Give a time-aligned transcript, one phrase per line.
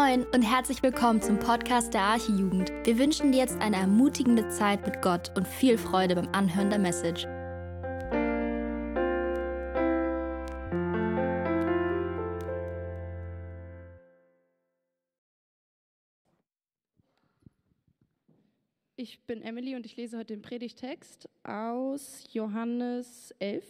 [0.00, 2.70] Moin und herzlich willkommen zum Podcast der Archijugend.
[2.84, 6.78] Wir wünschen dir jetzt eine ermutigende Zeit mit Gott und viel Freude beim Anhören der
[6.78, 7.26] Message.
[18.94, 23.64] Ich bin Emily und ich lese heute den Predigtext aus Johannes 11,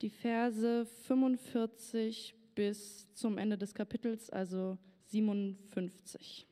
[0.00, 6.46] die Verse 45 bis zum Ende des Kapitels, also 57.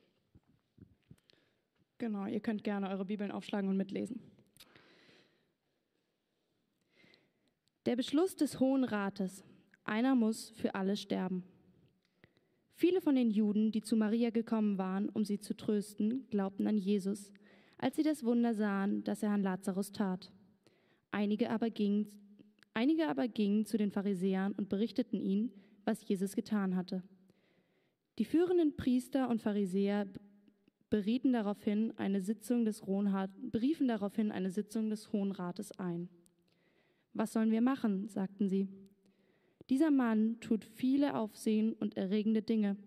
[1.97, 4.21] Genau, ihr könnt gerne eure Bibeln aufschlagen und mitlesen.
[7.85, 9.43] Der Beschluss des Hohen Rates,
[9.83, 11.43] einer muss für alle sterben.
[12.75, 16.77] Viele von den Juden, die zu Maria gekommen waren, um sie zu trösten, glaubten an
[16.77, 17.31] Jesus,
[17.77, 20.31] als sie das Wunder sahen, das er an Lazarus tat.
[21.11, 22.07] Einige aber gingen,
[22.73, 25.51] einige aber gingen zu den Pharisäern und berichteten ihnen,
[25.85, 27.03] was Jesus getan hatte.
[28.19, 30.07] Die führenden Priester und Pharisäer
[30.89, 32.83] berieten daraufhin eine Sitzung des
[33.37, 36.09] beriefen daraufhin eine Sitzung des Hohen Rates ein.
[37.13, 38.07] Was sollen wir machen?
[38.07, 38.67] sagten sie.
[39.69, 42.77] Dieser Mann tut viele Aufsehen und erregende Dinge.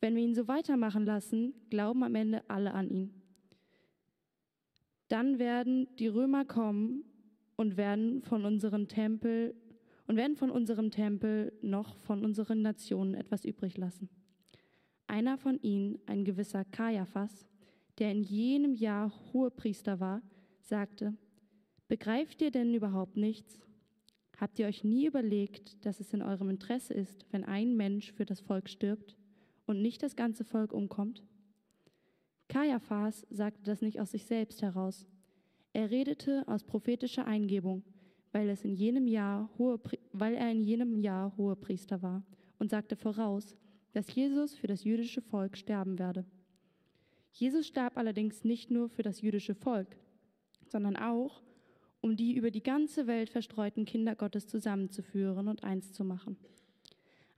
[0.00, 3.22] Wenn wir ihn so weitermachen lassen, glauben am Ende alle an ihn.
[5.08, 7.04] Dann werden die Römer kommen
[7.56, 9.54] und werden von unserem Tempel
[10.08, 14.08] und werden von unserem Tempel noch von unseren Nationen etwas übrig lassen.
[15.06, 17.46] Einer von ihnen, ein gewisser Kaiaphas,
[17.98, 20.22] der in jenem Jahr Hohepriester war,
[20.60, 21.14] sagte,
[21.88, 23.60] Begreift ihr denn überhaupt nichts?
[24.40, 28.24] Habt ihr euch nie überlegt, dass es in eurem Interesse ist, wenn ein Mensch für
[28.24, 29.16] das Volk stirbt
[29.66, 31.22] und nicht das ganze Volk umkommt?
[32.48, 35.06] Kaiaphas sagte das nicht aus sich selbst heraus.
[35.72, 37.84] Er redete aus prophetischer Eingebung,
[38.32, 39.78] weil, es in jenem Jahr hohe,
[40.12, 42.24] weil er in jenem Jahr Hohepriester war
[42.58, 43.56] und sagte voraus,
[43.94, 46.24] dass Jesus für das jüdische Volk sterben werde.
[47.32, 49.96] Jesus starb allerdings nicht nur für das jüdische Volk,
[50.66, 51.42] sondern auch,
[52.00, 56.36] um die über die ganze Welt verstreuten Kinder Gottes zusammenzuführen und eins zu machen.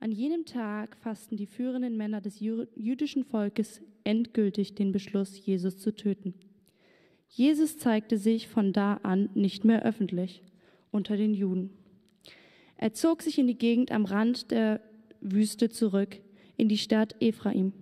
[0.01, 5.95] An jenem Tag fassten die führenden Männer des jüdischen Volkes endgültig den Beschluss, Jesus zu
[5.95, 6.35] töten.
[7.29, 10.43] Jesus zeigte sich von da an nicht mehr öffentlich
[10.91, 11.71] unter den Juden.
[12.77, 14.81] Er zog sich in die Gegend am Rand der
[15.21, 16.21] Wüste zurück,
[16.57, 17.73] in die Stadt Ephraim.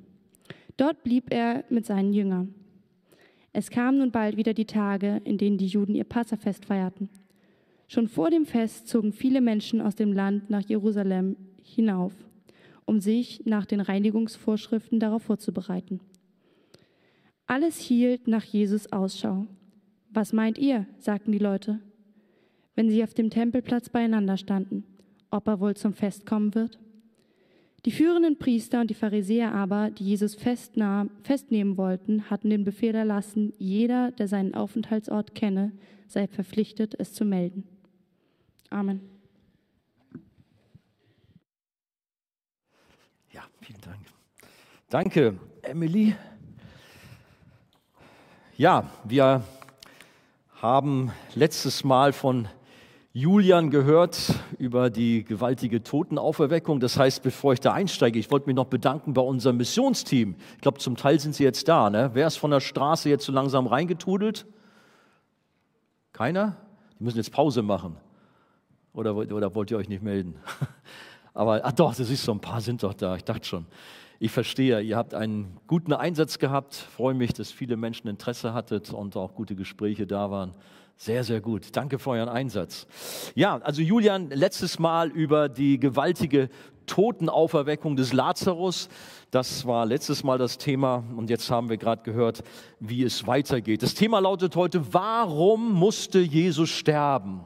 [0.77, 2.55] Dort blieb er mit seinen Jüngern.
[3.53, 7.09] Es kamen nun bald wieder die Tage, in denen die Juden ihr Passafest feierten.
[7.87, 12.13] Schon vor dem Fest zogen viele Menschen aus dem Land nach Jerusalem hinauf,
[12.85, 16.01] um sich nach den Reinigungsvorschriften darauf vorzubereiten.
[17.47, 19.47] Alles hielt nach Jesus Ausschau.
[20.11, 20.87] Was meint ihr?
[20.99, 21.81] sagten die Leute,
[22.75, 24.85] wenn sie auf dem Tempelplatz beieinander standen,
[25.31, 26.79] ob er wohl zum Fest kommen wird?
[27.85, 32.95] Die führenden Priester und die Pharisäer aber, die Jesus festnahm, festnehmen wollten, hatten den Befehl
[32.95, 35.73] erlassen, jeder, der seinen Aufenthaltsort kenne,
[36.07, 37.65] sei verpflichtet, es zu melden.
[38.71, 39.01] Amen.
[43.33, 44.01] Ja, vielen Dank.
[44.89, 46.15] Danke, Emily.
[48.57, 49.45] Ja, wir
[50.63, 52.49] haben letztes Mal von
[53.17, 56.81] Julian gehört über die gewaltige Totenauferweckung.
[56.81, 60.35] Das heißt, bevor ich da einsteige, ich wollte mich noch bedanken bei unserem Missionsteam.
[60.57, 61.91] Ich glaube, zum Teil sind sie jetzt da.
[61.91, 62.11] Ne?
[62.15, 64.47] Wer ist von der Straße jetzt so langsam reingetudelt?
[66.13, 66.57] Keiner?
[66.99, 67.99] Die müssen jetzt Pause machen.
[68.93, 70.35] Oder, oder wollt ihr euch nicht melden?
[71.35, 73.15] Aber, ach doch, das ist so, ein paar sind doch da.
[73.15, 73.67] Ich dachte schon.
[74.21, 76.75] Ich verstehe, ihr habt einen guten Einsatz gehabt.
[76.75, 80.53] Freue mich, dass viele Menschen Interesse hattet und auch gute Gespräche da waren.
[80.97, 81.69] Sehr, sehr gut.
[81.73, 82.87] Danke für euren Einsatz.
[83.35, 86.49] Ja, also Julian, letztes Mal über die gewaltige
[86.87, 88.89] Totenauferweckung des Lazarus.
[89.33, 92.45] Das war letztes Mal das Thema und jetzt haben wir gerade gehört,
[92.79, 93.83] wie es weitergeht.
[93.83, 97.41] Das Thema lautet heute, warum musste Jesus sterben?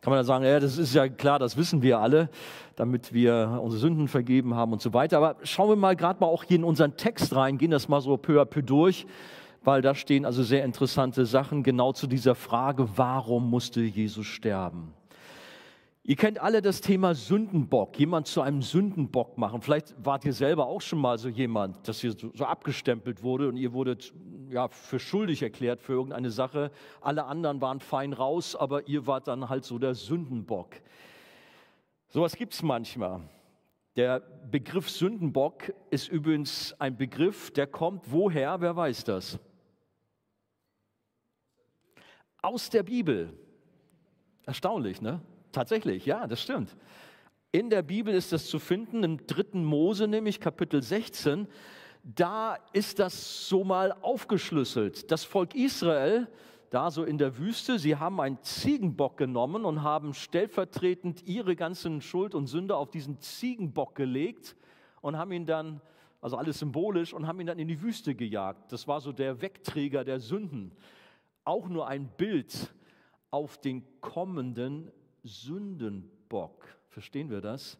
[0.00, 2.28] Kann man dann sagen, ja, das ist ja klar, das wissen wir alle,
[2.76, 5.18] damit wir unsere Sünden vergeben haben und so weiter.
[5.18, 8.00] Aber schauen wir mal gerade mal auch hier in unseren Text rein, gehen das mal
[8.00, 9.06] so peu à peu durch
[9.64, 14.92] weil da stehen also sehr interessante Sachen genau zu dieser Frage, warum musste Jesus sterben?
[16.06, 19.62] Ihr kennt alle das Thema Sündenbock, jemand zu einem Sündenbock machen.
[19.62, 23.56] Vielleicht wart ihr selber auch schon mal so jemand, dass ihr so abgestempelt wurde und
[23.56, 24.12] ihr wurdet
[24.50, 26.70] ja, für schuldig erklärt für irgendeine Sache.
[27.00, 30.74] Alle anderen waren fein raus, aber ihr wart dann halt so der Sündenbock.
[32.14, 33.20] Sowas gibt es manchmal.
[33.96, 38.62] Der Begriff Sündenbock ist übrigens ein Begriff, der kommt woher?
[38.62, 39.38] Wer weiß das?
[42.44, 43.32] aus der Bibel.
[44.44, 45.22] Erstaunlich, ne?
[45.50, 46.76] Tatsächlich, ja, das stimmt.
[47.52, 51.48] In der Bibel ist das zu finden, im dritten Mose, nämlich Kapitel 16.
[52.02, 55.10] Da ist das so mal aufgeschlüsselt.
[55.10, 56.28] Das Volk Israel,
[56.74, 62.00] da so in der Wüste, sie haben einen Ziegenbock genommen und haben stellvertretend ihre ganzen
[62.00, 64.56] Schuld und Sünde auf diesen Ziegenbock gelegt
[65.00, 65.80] und haben ihn dann,
[66.20, 68.72] also alles symbolisch, und haben ihn dann in die Wüste gejagt.
[68.72, 70.72] Das war so der Wegträger der Sünden.
[71.44, 72.74] Auch nur ein Bild
[73.30, 74.90] auf den kommenden
[75.22, 77.78] Sündenbock verstehen wir das,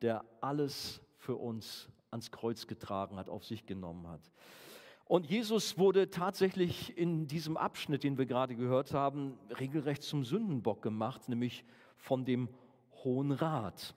[0.00, 4.32] der alles für uns ans Kreuz getragen hat, auf sich genommen hat.
[5.12, 10.80] Und Jesus wurde tatsächlich in diesem Abschnitt, den wir gerade gehört haben, regelrecht zum Sündenbock
[10.80, 11.66] gemacht, nämlich
[11.98, 12.48] von dem
[13.04, 13.94] Hohen Rat.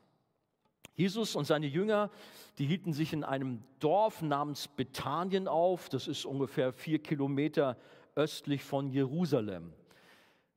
[0.94, 2.12] Jesus und seine Jünger,
[2.58, 5.88] die hielten sich in einem Dorf namens Bethanien auf.
[5.88, 7.78] Das ist ungefähr vier Kilometer
[8.16, 9.72] östlich von Jerusalem.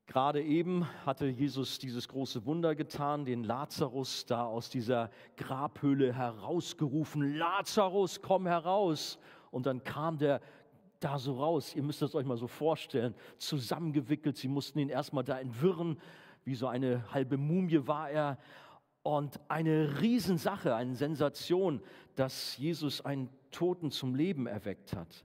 [0.09, 7.37] Gerade eben hatte Jesus dieses große Wunder getan, den Lazarus da aus dieser Grabhöhle herausgerufen.
[7.37, 9.21] Lazarus, komm heraus.
[9.50, 10.41] Und dann kam der
[11.00, 11.75] da so raus.
[11.75, 14.37] Ihr müsst es euch mal so vorstellen, zusammengewickelt.
[14.37, 16.00] Sie mussten ihn erstmal da entwirren.
[16.45, 18.39] Wie so eine halbe Mumie war er.
[19.03, 21.81] Und eine Riesensache, eine Sensation,
[22.17, 25.25] dass Jesus einen Toten zum Leben erweckt hat.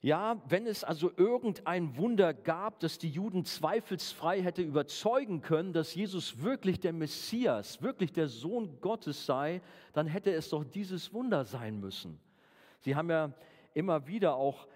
[0.00, 5.94] Ja, wenn es also irgendein Wunder gab, das die Juden zweifelsfrei hätte überzeugen können, dass
[5.94, 9.62] Jesus wirklich der Messias, wirklich der Sohn Gottes sei,
[9.94, 12.20] dann hätte es doch dieses Wunder sein müssen.
[12.84, 13.32] Sie haben ja
[13.72, 14.68] immer wieder auch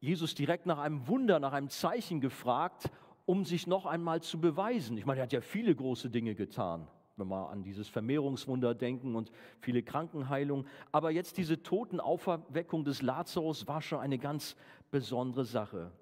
[0.00, 2.90] Jesus direkt nach einem Wunder, nach einem Zeichen gefragt,
[3.26, 4.96] um sich noch einmal zu beweisen.
[4.96, 6.88] Ich meine, er hat ja viele große Dinge getan
[7.20, 9.30] wenn wir an dieses Vermehrungswunder denken und
[9.60, 10.66] viele Krankenheilungen.
[10.90, 14.56] Aber jetzt diese Totenauferweckung des Lazarus war schon eine ganz
[14.90, 15.92] besondere Sache.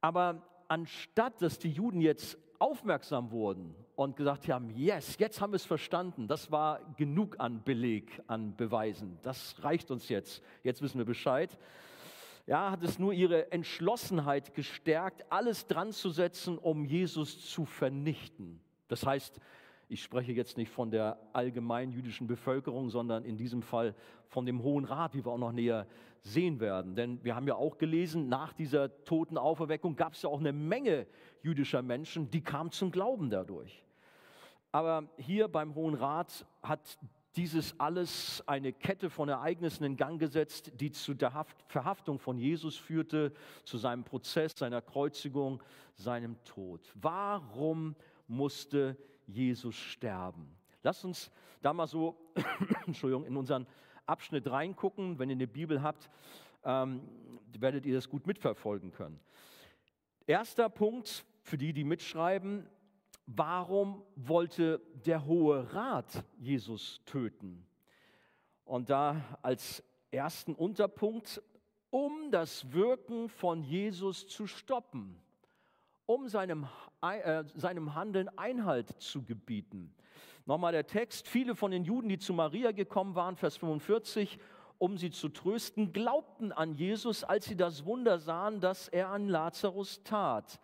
[0.00, 5.56] Aber anstatt dass die Juden jetzt aufmerksam wurden und gesagt haben, yes, jetzt haben wir
[5.56, 10.98] es verstanden, das war genug an Beleg, an Beweisen, das reicht uns jetzt, jetzt wissen
[10.98, 11.56] wir Bescheid,
[12.46, 18.60] ja, hat es nur ihre Entschlossenheit gestärkt, alles dran zu setzen, um Jesus zu vernichten.
[18.88, 19.40] Das heißt,
[19.88, 23.94] ich spreche jetzt nicht von der allgemeinen jüdischen Bevölkerung, sondern in diesem Fall
[24.26, 25.86] von dem Hohen Rat, wie wir auch noch näher
[26.22, 26.94] sehen werden.
[26.94, 30.52] Denn wir haben ja auch gelesen, nach dieser toten Auferweckung gab es ja auch eine
[30.52, 31.06] Menge
[31.42, 33.84] jüdischer Menschen, die kamen zum Glauben dadurch.
[34.70, 36.98] Aber hier beim Hohen Rat hat
[37.36, 42.38] dieses alles eine Kette von Ereignissen in Gang gesetzt, die zu der Haft Verhaftung von
[42.38, 43.32] Jesus führte,
[43.64, 45.62] zu seinem Prozess, seiner Kreuzigung,
[45.94, 46.80] seinem Tod.
[46.94, 47.96] Warum
[48.28, 48.96] musste
[49.26, 50.56] Jesus sterben.
[50.82, 51.30] Lasst uns
[51.60, 52.16] da mal so,
[52.86, 53.66] Entschuldigung, in unseren
[54.06, 55.18] Abschnitt reingucken.
[55.18, 56.10] Wenn ihr eine Bibel habt,
[56.64, 57.02] ähm,
[57.58, 59.20] werdet ihr das gut mitverfolgen können.
[60.26, 62.68] Erster Punkt für die, die mitschreiben,
[63.26, 67.66] warum wollte der Hohe Rat Jesus töten?
[68.64, 71.42] Und da als ersten Unterpunkt,
[71.90, 75.22] um das Wirken von Jesus zu stoppen
[76.06, 76.66] um seinem,
[77.00, 79.94] äh, seinem Handeln Einhalt zu gebieten.
[80.44, 84.38] Nochmal der Text, viele von den Juden, die zu Maria gekommen waren, Vers 45,
[84.78, 89.28] um sie zu trösten, glaubten an Jesus, als sie das Wunder sahen, das er an
[89.28, 90.60] Lazarus tat.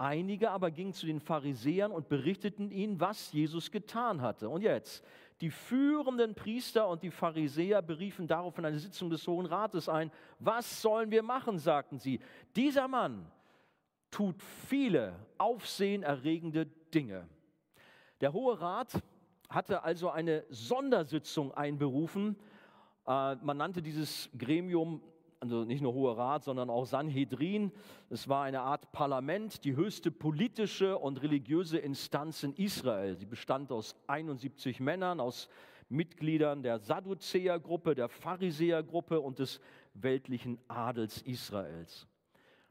[0.00, 4.48] Einige aber gingen zu den Pharisäern und berichteten ihnen, was Jesus getan hatte.
[4.48, 5.04] Und jetzt,
[5.42, 10.10] die führenden Priester und die Pharisäer beriefen daraufhin eine Sitzung des Hohen Rates ein.
[10.38, 12.18] Was sollen wir machen, sagten sie.
[12.56, 13.30] Dieser Mann
[14.10, 17.28] tut viele aufsehenerregende Dinge.
[18.22, 19.02] Der Hohe Rat
[19.50, 22.38] hatte also eine Sondersitzung einberufen.
[23.06, 25.02] Äh, man nannte dieses Gremium
[25.40, 27.72] also nicht nur Hoher Rat, sondern auch Sanhedrin.
[28.10, 33.16] Es war eine Art Parlament, die höchste politische und religiöse Instanz in Israel.
[33.16, 35.48] Sie bestand aus 71 Männern, aus
[35.88, 39.60] Mitgliedern der Sadduzäergruppe, der Pharisäergruppe und des
[39.94, 42.06] weltlichen Adels Israels.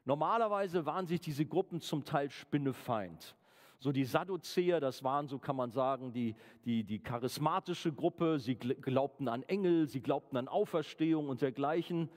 [0.04, 3.34] Normalerweise waren sich diese Gruppen zum Teil spinnefeind.
[3.80, 8.38] So die Sadduzäer, das waren, so kann man sagen, die, die, die charismatische Gruppe.
[8.38, 12.10] Sie glaubten an Engel, sie glaubten an Auferstehung und dergleichen.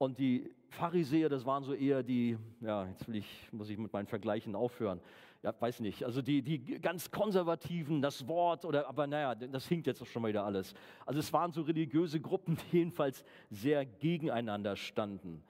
[0.00, 3.92] Und die Pharisäer, das waren so eher die, ja, jetzt will ich, muss ich mit
[3.92, 4.98] meinen Vergleichen aufhören.
[5.42, 6.04] Ja, weiß nicht.
[6.04, 10.22] Also die, die ganz Konservativen, das Wort, oder, aber naja, das hinkt jetzt auch schon
[10.22, 10.72] mal wieder alles.
[11.04, 15.44] Also es waren so religiöse Gruppen, die jedenfalls sehr gegeneinander standen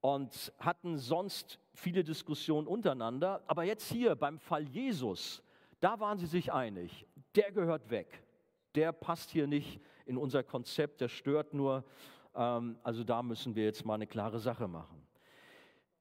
[0.00, 3.42] und hatten sonst viele Diskussionen untereinander.
[3.48, 5.42] Aber jetzt hier beim Fall Jesus,
[5.80, 7.04] da waren sie sich einig.
[7.34, 8.22] Der gehört weg.
[8.76, 11.82] Der passt hier nicht in unser Konzept, der stört nur.
[12.36, 15.02] Ähm, also da müssen wir jetzt mal eine klare Sache machen.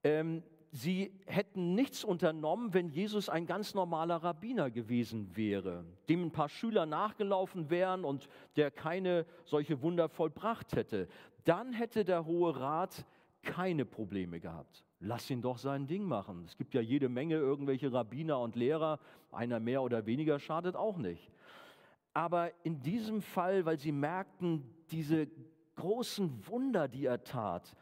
[0.03, 6.31] Ähm, sie hätten nichts unternommen, wenn Jesus ein ganz normaler Rabbiner gewesen wäre, dem ein
[6.31, 8.27] paar Schüler nachgelaufen wären und
[8.57, 11.07] der keine solche Wunder vollbracht hätte.
[11.45, 13.05] Dann hätte der Hohe Rat
[13.41, 14.83] keine Probleme gehabt.
[14.99, 16.43] Lass ihn doch sein Ding machen.
[16.45, 18.99] Es gibt ja jede Menge irgendwelche Rabbiner und Lehrer,
[19.31, 21.31] einer mehr oder weniger schadet auch nicht.
[22.13, 25.27] Aber in diesem Fall, weil sie merkten, diese
[25.75, 27.75] großen Wunder, die er tat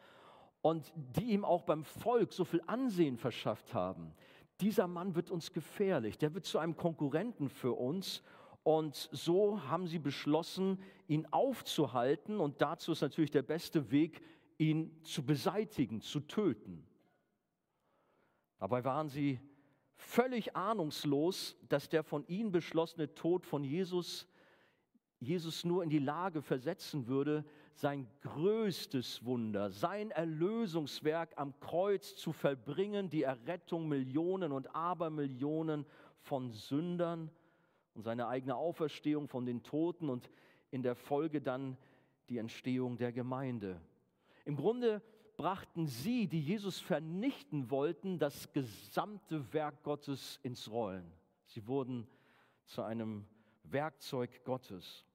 [0.61, 4.13] und die ihm auch beim Volk so viel Ansehen verschafft haben.
[4.61, 8.23] Dieser Mann wird uns gefährlich, der wird zu einem Konkurrenten für uns.
[8.63, 12.39] Und so haben sie beschlossen, ihn aufzuhalten.
[12.39, 14.21] Und dazu ist natürlich der beste Weg,
[14.57, 16.87] ihn zu beseitigen, zu töten.
[18.59, 19.41] Dabei waren sie
[19.95, 24.27] völlig ahnungslos, dass der von ihnen beschlossene Tod von Jesus
[25.23, 27.45] Jesus nur in die Lage versetzen würde,
[27.75, 35.85] sein größtes Wunder, sein Erlösungswerk am Kreuz zu verbringen, die Errettung Millionen und Abermillionen
[36.21, 37.31] von Sündern
[37.93, 40.29] und seine eigene Auferstehung von den Toten und
[40.71, 41.77] in der Folge dann
[42.29, 43.79] die Entstehung der Gemeinde.
[44.45, 45.01] Im Grunde
[45.37, 51.11] brachten sie, die Jesus vernichten wollten, das gesamte Werk Gottes ins Rollen.
[51.45, 52.07] Sie wurden
[52.65, 53.25] zu einem
[53.63, 55.05] Werkzeug Gottes.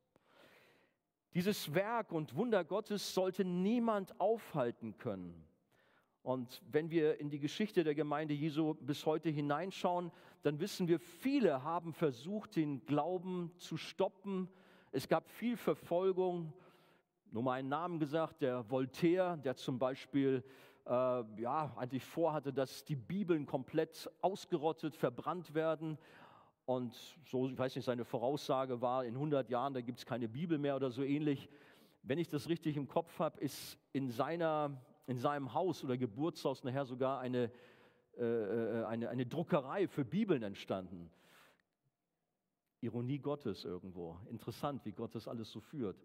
[1.34, 5.44] Dieses Werk und Wunder Gottes sollte niemand aufhalten können.
[6.22, 10.10] Und wenn wir in die Geschichte der Gemeinde Jesu bis heute hineinschauen,
[10.42, 14.48] dann wissen wir, viele haben versucht, den Glauben zu stoppen.
[14.90, 16.52] Es gab viel Verfolgung.
[17.30, 20.42] Nur mal einen Namen gesagt, der Voltaire, der zum Beispiel
[20.86, 25.98] äh, ja, eigentlich vorhatte, dass die Bibeln komplett ausgerottet, verbrannt werden.
[26.68, 26.94] Und
[27.24, 30.58] so, ich weiß nicht, seine Voraussage war, in 100 Jahren, da gibt es keine Bibel
[30.58, 31.48] mehr oder so ähnlich.
[32.02, 36.64] Wenn ich das richtig im Kopf habe, ist in, seiner, in seinem Haus oder Geburtshaus
[36.64, 37.50] nachher sogar eine,
[38.18, 41.10] äh, äh, eine, eine Druckerei für Bibeln entstanden.
[42.82, 44.18] Ironie Gottes irgendwo.
[44.28, 45.96] Interessant, wie Gott das alles so führt.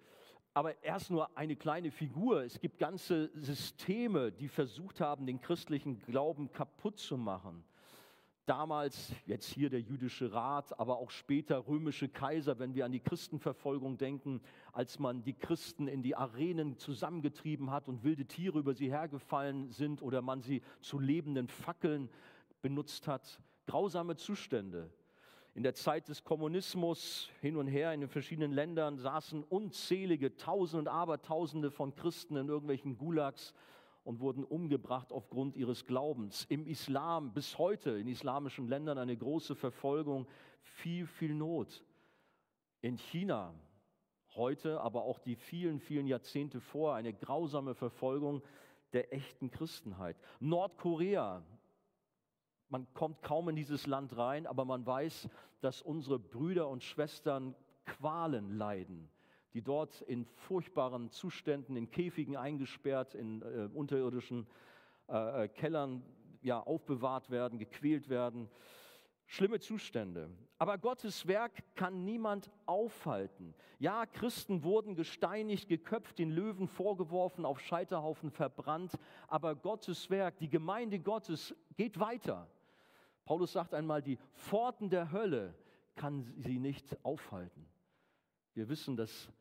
[0.54, 2.42] Aber er ist nur eine kleine Figur.
[2.42, 7.66] Es gibt ganze Systeme, die versucht haben, den christlichen Glauben kaputt zu machen.
[8.46, 13.00] Damals, jetzt hier der jüdische Rat, aber auch später römische Kaiser, wenn wir an die
[13.00, 14.42] Christenverfolgung denken,
[14.74, 19.72] als man die Christen in die Arenen zusammengetrieben hat und wilde Tiere über sie hergefallen
[19.72, 22.10] sind oder man sie zu lebenden Fackeln
[22.62, 23.40] benutzt hat.
[23.66, 24.90] Grausame Zustände.
[25.56, 30.80] In der Zeit des Kommunismus hin und her in den verschiedenen Ländern saßen unzählige Tausende
[30.80, 33.54] und Abertausende von Christen in irgendwelchen Gulags
[34.04, 36.46] und wurden umgebracht aufgrund ihres Glaubens.
[36.50, 40.28] Im Islam bis heute, in islamischen Ländern, eine große Verfolgung,
[40.62, 41.84] viel, viel Not.
[42.82, 43.54] In China
[44.36, 48.42] heute, aber auch die vielen, vielen Jahrzehnte vor, eine grausame Verfolgung
[48.92, 50.18] der echten Christenheit.
[50.40, 51.44] Nordkorea,
[52.70, 55.30] man kommt kaum in dieses Land rein, aber man weiß,
[55.62, 57.56] dass unsere Brüder und Schwestern
[57.86, 59.10] Qualen leiden
[59.54, 64.48] die dort in furchtbaren Zuständen, in Käfigen eingesperrt, in äh, unterirdischen
[65.10, 66.04] äh, äh, Kellern
[66.42, 68.50] ja, aufbewahrt werden, gequält werden.
[69.26, 70.30] Schlimme Zustände.
[70.58, 73.54] Aber Gottes Werk kann niemand aufhalten.
[73.80, 78.94] Ja, Christen wurden gesteinigt, geköpft, den Löwen vorgeworfen, auf Scheiterhaufen verbrannt.
[79.28, 82.48] Aber Gottes Werk, die Gemeinde Gottes geht weiter.
[83.26, 85.56] Paulus sagt einmal, die Pforten der Hölle
[85.96, 87.66] kann sie nicht aufhalten.
[88.54, 89.32] Wir wissen, dass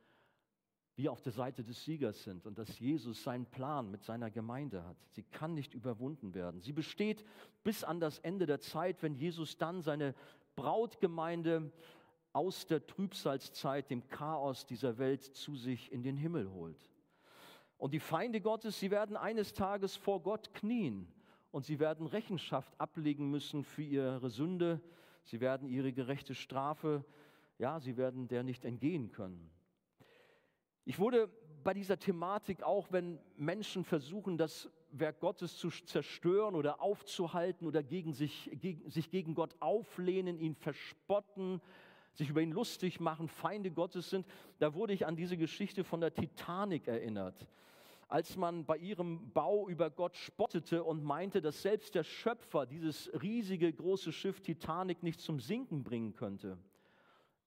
[0.95, 4.85] wir auf der Seite des Siegers sind und dass Jesus seinen Plan mit seiner Gemeinde
[4.85, 4.97] hat.
[5.11, 6.61] Sie kann nicht überwunden werden.
[6.61, 7.25] Sie besteht
[7.65, 10.15] bis an das Ende der Zeit, wenn Jesus dann seine
[10.55, 11.73] Brautgemeinde
[12.33, 16.91] aus der Trübsalzeit, dem Chaos dieser Welt zu sich in den Himmel holt.
[17.79, 21.09] Und die Feinde Gottes, sie werden eines Tages vor Gott knien
[21.51, 24.81] und sie werden Rechenschaft ablegen müssen für ihre Sünde.
[25.25, 27.05] Sie werden ihre gerechte Strafe,
[27.59, 29.52] ja, sie werden der nicht entgehen können.
[30.85, 31.31] Ich wurde
[31.63, 37.83] bei dieser Thematik, auch wenn Menschen versuchen, das Werk Gottes zu zerstören oder aufzuhalten oder
[37.83, 41.61] gegen sich, gegen, sich gegen Gott auflehnen, ihn verspotten,
[42.15, 44.27] sich über ihn lustig machen, Feinde Gottes sind,
[44.59, 47.47] da wurde ich an diese Geschichte von der Titanic erinnert.
[48.09, 53.11] Als man bei ihrem Bau über Gott spottete und meinte, dass selbst der Schöpfer dieses
[53.23, 56.59] riesige große Schiff Titanic nicht zum Sinken bringen könnte.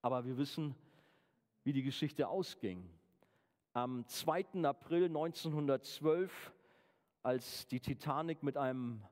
[0.01, 0.73] Aber wir wissen,
[1.63, 2.89] wie die Geschichte ausging
[3.75, 4.63] am 2.
[4.63, 6.53] April 1912,
[7.23, 9.03] als die Titanic mit einem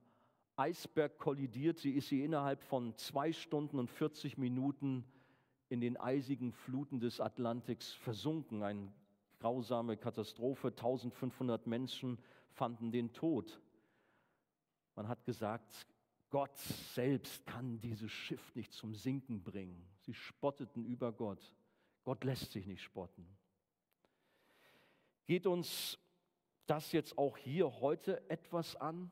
[0.55, 5.03] Eisberg kollidiert, sie ist sie innerhalb von zwei Stunden und 40 Minuten
[5.67, 8.63] in den eisigen Fluten des Atlantiks versunken.
[8.63, 8.93] Eine
[9.39, 10.70] grausame Katastrophe.
[10.70, 12.17] 1500 Menschen
[12.51, 13.60] fanden den Tod.
[14.96, 15.88] Man hat gesagt,
[16.29, 19.86] Gott selbst kann dieses Schiff nicht zum Sinken bringen.
[20.00, 21.53] Sie spotteten über Gott.
[22.05, 23.27] Gott lässt sich nicht spotten.
[25.34, 25.98] Geht uns
[26.68, 29.12] das jetzt auch hier heute etwas an?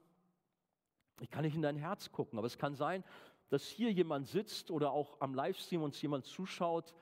[1.19, 3.03] Ich kann nicht in dein Herz gucken, aber es kann sein,
[3.49, 6.93] dass hier jemand sitzt oder auch am Livestream uns jemand zuschaut,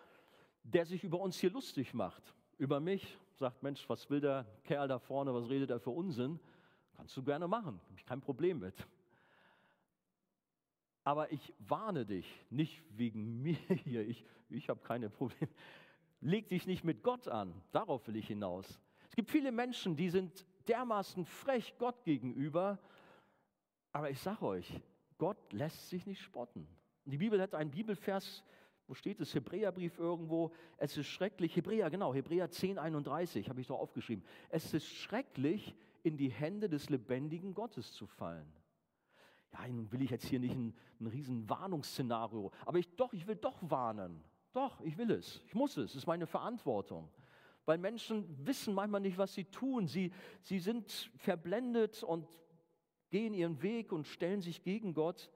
[0.64, 2.34] der sich über uns hier lustig macht.
[2.58, 6.40] Über mich, sagt, Mensch, was will der Kerl da vorne, was redet er für Unsinn?
[6.96, 8.88] Kannst du gerne machen, habe ich kein Problem mit.
[11.04, 15.52] Aber ich warne dich, nicht wegen mir hier, ich, ich habe keine Probleme.
[16.22, 18.80] Leg dich nicht mit Gott an, darauf will ich hinaus.
[19.20, 22.80] Gibt viele Menschen, die sind dermaßen frech Gott gegenüber,
[23.92, 24.82] aber ich sage euch,
[25.18, 26.66] Gott lässt sich nicht spotten.
[27.04, 28.46] Die Bibel hat einen Bibelvers,
[28.88, 33.68] wo steht es, Hebräerbrief irgendwo, es ist schrecklich, Hebräer, genau, Hebräer 10, 31, habe ich
[33.68, 34.24] doch aufgeschrieben.
[34.48, 38.50] Es ist schrecklich, in die Hände des lebendigen Gottes zu fallen.
[39.52, 43.28] Ja, nun will ich jetzt hier nicht ein, ein riesen Warnungsszenario, aber ich doch, ich
[43.28, 44.24] will doch warnen.
[44.54, 45.42] Doch, ich will es.
[45.46, 45.92] Ich muss es.
[45.92, 47.10] Es ist meine Verantwortung.
[47.66, 49.88] Weil Menschen wissen manchmal nicht, was sie tun.
[49.88, 50.12] Sie,
[50.42, 52.28] sie sind verblendet und
[53.10, 55.32] gehen ihren Weg und stellen sich gegen Gott.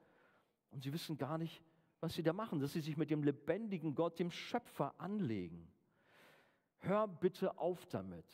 [0.70, 1.62] Und sie wissen gar nicht,
[2.00, 5.70] was sie da machen, dass sie sich mit dem lebendigen Gott, dem Schöpfer, anlegen.
[6.78, 8.26] Hör bitte auf damit.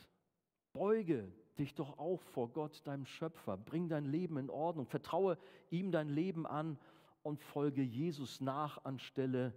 [0.73, 3.56] Beuge dich doch auch vor Gott, deinem Schöpfer.
[3.56, 4.87] Bring dein Leben in Ordnung.
[4.87, 5.38] Vertraue
[5.70, 6.78] ihm dein Leben an
[7.23, 9.54] und folge Jesus nach, anstelle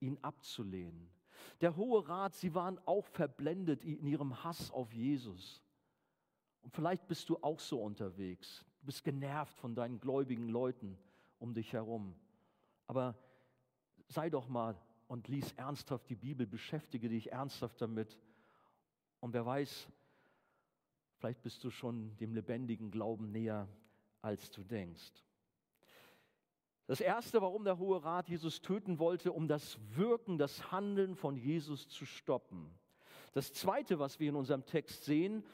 [0.00, 1.08] ihn abzulehnen.
[1.60, 5.62] Der Hohe Rat, sie waren auch verblendet in ihrem Hass auf Jesus.
[6.62, 8.64] Und vielleicht bist du auch so unterwegs.
[8.80, 10.98] Du bist genervt von deinen gläubigen Leuten
[11.38, 12.14] um dich herum.
[12.86, 13.16] Aber
[14.08, 18.18] sei doch mal und lies ernsthaft die Bibel, beschäftige dich ernsthaft damit.
[19.20, 19.88] Und wer weiß,
[21.16, 23.68] vielleicht bist du schon dem lebendigen Glauben näher,
[24.22, 25.12] als du denkst.
[26.86, 31.36] Das Erste, warum der Hohe Rat Jesus töten wollte, um das Wirken, das Handeln von
[31.36, 32.70] Jesus zu stoppen.
[33.32, 35.44] Das Zweite, was wir in unserem Text sehen,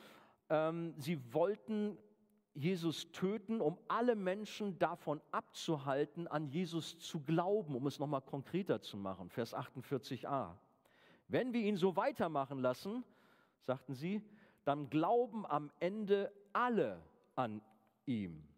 [0.49, 1.97] ähm, sie wollten
[2.55, 8.81] Jesus töten, um alle Menschen davon abzuhalten, an Jesus zu glauben, um es nochmal konkreter
[8.81, 9.31] zu machen.
[9.31, 10.57] Vers 48a.
[11.29, 13.05] Wenn wir ihn so weitermachen lassen,
[13.61, 14.21] sagten sie,
[14.65, 17.01] dann glauben am Ende alle
[17.37, 17.63] an
[18.05, 18.50] ihm.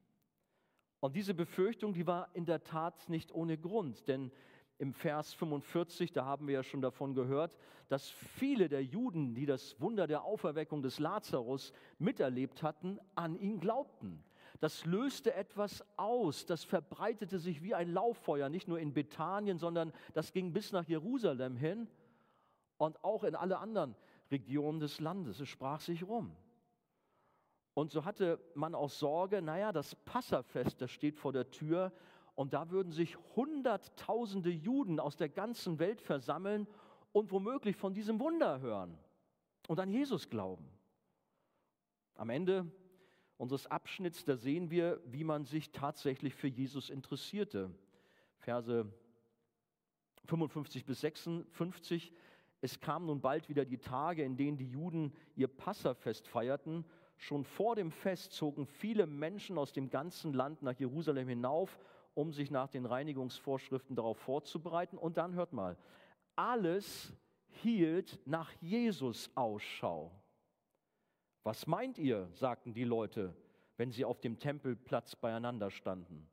[1.03, 4.31] Und diese Befürchtung, die war in der Tat nicht ohne Grund, denn
[4.79, 7.57] im Vers 45, da haben wir ja schon davon gehört,
[7.88, 13.59] dass viele der Juden, die das Wunder der Auferweckung des Lazarus miterlebt hatten, an ihn
[13.59, 14.23] glaubten.
[14.61, 19.93] Das löste etwas aus, das verbreitete sich wie ein Lauffeuer, nicht nur in Bethanien, sondern
[20.15, 21.88] das ging bis nach Jerusalem hin
[22.77, 23.97] und auch in alle anderen
[24.31, 25.41] Regionen des Landes.
[25.41, 26.37] Es sprach sich rum.
[27.75, 31.93] Und so hatte man auch Sorge, naja, das Passafest, das steht vor der Tür
[32.35, 36.67] und da würden sich Hunderttausende Juden aus der ganzen Welt versammeln
[37.13, 38.99] und womöglich von diesem Wunder hören
[39.69, 40.69] und an Jesus glauben.
[42.15, 42.71] Am Ende
[43.39, 47.71] unseres Abschnitts, da sehen wir, wie man sich tatsächlich für Jesus interessierte.
[48.39, 48.87] Verse
[50.27, 52.13] 55 bis 56.
[52.61, 56.85] Es kamen nun bald wieder die Tage, in denen die Juden ihr Passafest feierten
[57.23, 61.79] Schon vor dem Fest zogen viele Menschen aus dem ganzen Land nach Jerusalem hinauf,
[62.15, 64.99] um sich nach den Reinigungsvorschriften darauf vorzubereiten.
[64.99, 65.77] Und dann hört mal,
[66.35, 67.13] alles
[67.47, 70.11] hielt nach Jesus Ausschau.
[71.45, 73.37] Was meint ihr, sagten die Leute,
[73.77, 76.29] wenn sie auf dem Tempelplatz beieinander standen?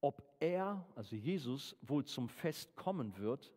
[0.00, 3.52] Ob er, also Jesus, wohl zum Fest kommen wird?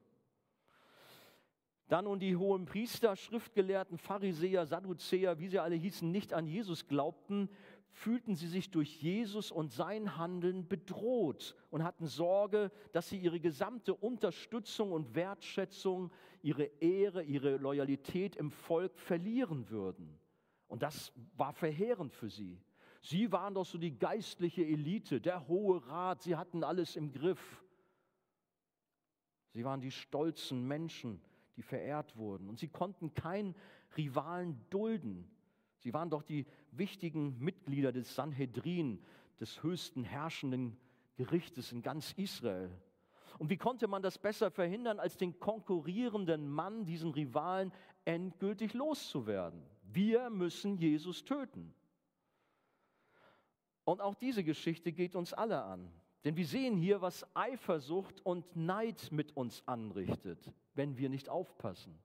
[1.93, 6.87] Dann und die hohen Priester, Schriftgelehrten, Pharisäer, Sadduzäer, wie sie alle hießen, nicht an Jesus
[6.87, 7.49] glaubten,
[7.91, 13.39] fühlten sie sich durch Jesus und sein Handeln bedroht und hatten Sorge, dass sie ihre
[13.39, 20.17] gesamte Unterstützung und Wertschätzung, ihre Ehre, ihre Loyalität im Volk verlieren würden.
[20.67, 22.59] Und das war verheerend für sie.
[23.01, 27.63] Sie waren doch so die geistliche Elite, der Hohe Rat, sie hatten alles im Griff.
[29.51, 31.21] Sie waren die stolzen Menschen,
[31.55, 32.49] die verehrt wurden.
[32.49, 33.55] Und sie konnten keinen
[33.97, 35.29] Rivalen dulden.
[35.79, 39.03] Sie waren doch die wichtigen Mitglieder des Sanhedrin,
[39.39, 40.77] des höchsten herrschenden
[41.15, 42.71] Gerichtes in ganz Israel.
[43.39, 47.71] Und wie konnte man das besser verhindern, als den konkurrierenden Mann, diesen Rivalen,
[48.05, 49.63] endgültig loszuwerden?
[49.83, 51.73] Wir müssen Jesus töten.
[53.83, 55.91] Und auch diese Geschichte geht uns alle an.
[56.23, 61.99] Denn wir sehen hier, was Eifersucht und Neid mit uns anrichtet, wenn wir nicht aufpassen.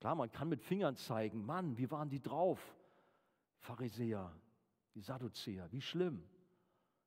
[0.00, 2.58] Klar, man kann mit Fingern zeigen, Mann, wie waren die drauf?
[3.58, 4.34] Pharisäer,
[4.94, 6.24] die Sadduzäer, wie schlimm.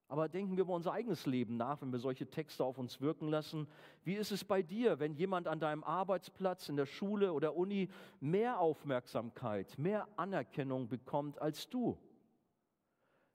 [0.08, 3.30] Aber denken wir über unser eigenes Leben nach, wenn wir solche Texte auf uns wirken
[3.30, 3.68] lassen.
[4.04, 7.90] Wie ist es bei dir, wenn jemand an deinem Arbeitsplatz, in der Schule oder Uni
[8.20, 11.98] mehr Aufmerksamkeit, mehr Anerkennung bekommt als du?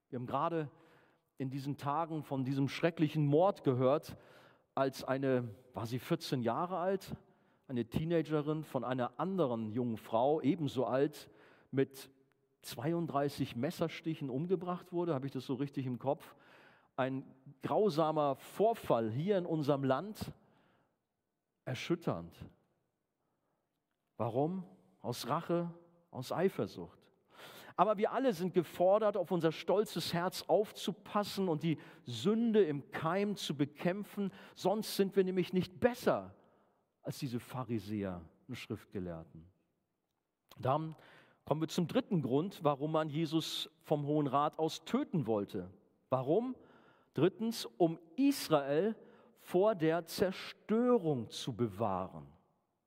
[0.08, 0.70] Wir haben gerade
[1.38, 4.16] in diesen Tagen von diesem schrecklichen Mord gehört,
[4.74, 7.16] als eine, war sie 14 Jahre alt,
[7.68, 11.30] eine Teenagerin von einer anderen jungen Frau, ebenso alt,
[11.70, 12.10] mit
[12.62, 16.34] 32 Messerstichen umgebracht wurde, habe ich das so richtig im Kopf.
[16.96, 17.24] Ein
[17.62, 20.32] grausamer Vorfall hier in unserem Land,
[21.64, 22.34] erschütternd.
[24.16, 24.64] Warum?
[25.00, 25.70] Aus Rache,
[26.10, 26.97] aus Eifersucht.
[27.78, 33.36] Aber wir alle sind gefordert, auf unser stolzes Herz aufzupassen und die Sünde im Keim
[33.36, 36.34] zu bekämpfen, sonst sind wir nämlich nicht besser
[37.02, 39.46] als diese Pharisäer und Schriftgelehrten.
[40.58, 40.96] Dann
[41.44, 45.70] kommen wir zum dritten Grund, warum man Jesus vom Hohen Rat aus töten wollte.
[46.10, 46.56] Warum?
[47.14, 48.96] Drittens, um Israel
[49.38, 52.26] vor der Zerstörung zu bewahren.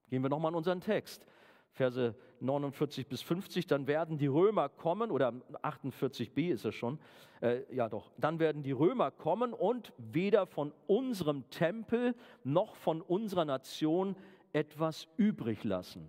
[0.10, 1.26] Gehen wir nochmal in unseren Text.
[1.72, 7.00] Verse 49 bis 50, dann werden die Römer kommen, oder 48b ist es schon,
[7.42, 13.02] äh, ja doch, dann werden die Römer kommen und weder von unserem Tempel noch von
[13.02, 14.16] unserer Nation
[14.54, 16.08] etwas übrig lassen.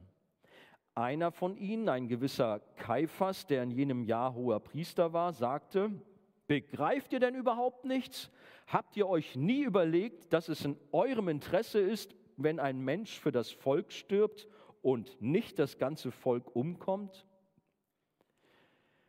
[0.94, 5.90] Einer von ihnen, ein gewisser Kaiphas, der in jenem Jahr hoher Priester war, sagte,
[6.52, 8.30] Begreift ihr denn überhaupt nichts?
[8.66, 13.32] Habt ihr euch nie überlegt, dass es in eurem Interesse ist, wenn ein Mensch für
[13.32, 14.48] das Volk stirbt
[14.82, 17.26] und nicht das ganze Volk umkommt?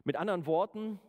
[0.03, 0.99] Mit anderen Worten,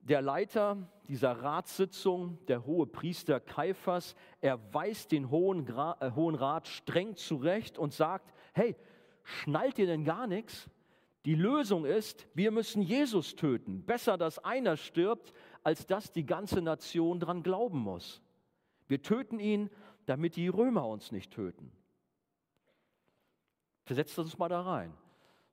[0.00, 6.68] der Leiter dieser Ratssitzung, der hohe Priester Kaiphas, er weist den Hohen, äh, Hohen Rat
[6.68, 8.76] streng zurecht und sagt, hey,
[9.22, 10.68] schnallt ihr denn gar nichts?
[11.24, 13.84] Die Lösung ist, wir müssen Jesus töten.
[13.84, 15.32] Besser, dass einer stirbt,
[15.64, 18.22] als dass die ganze Nation dran glauben muss.
[18.86, 19.68] Wir töten ihn,
[20.04, 21.72] damit die Römer uns nicht töten.
[23.86, 24.92] Versetzt uns mal da rein.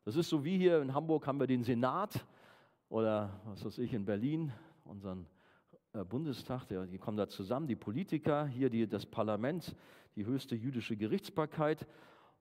[0.06, 2.26] Das ist so wie hier in Hamburg haben wir den Senat
[2.89, 4.52] oder was weiß ich in Berlin,
[4.86, 5.28] unseren
[5.93, 9.76] äh, Bundestag, die kommen da zusammen, die Politiker, hier die, das Parlament,
[10.15, 11.86] die höchste jüdische Gerichtsbarkeit.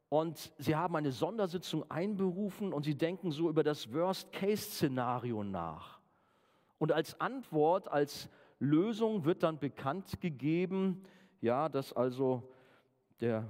[0.08, 6.00] Und sie haben eine Sondersitzung einberufen und sie denken so über das Worst-Case-Szenario nach.
[6.78, 11.04] Und als Antwort, als Lösung wird dann bekannt gegeben,
[11.42, 12.50] ja, dass also
[13.20, 13.46] der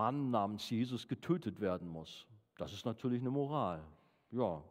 [0.00, 2.26] Mann namens Jesus getötet werden muss.
[2.56, 3.84] Das ist natürlich eine Moral.
[4.30, 4.62] Ja,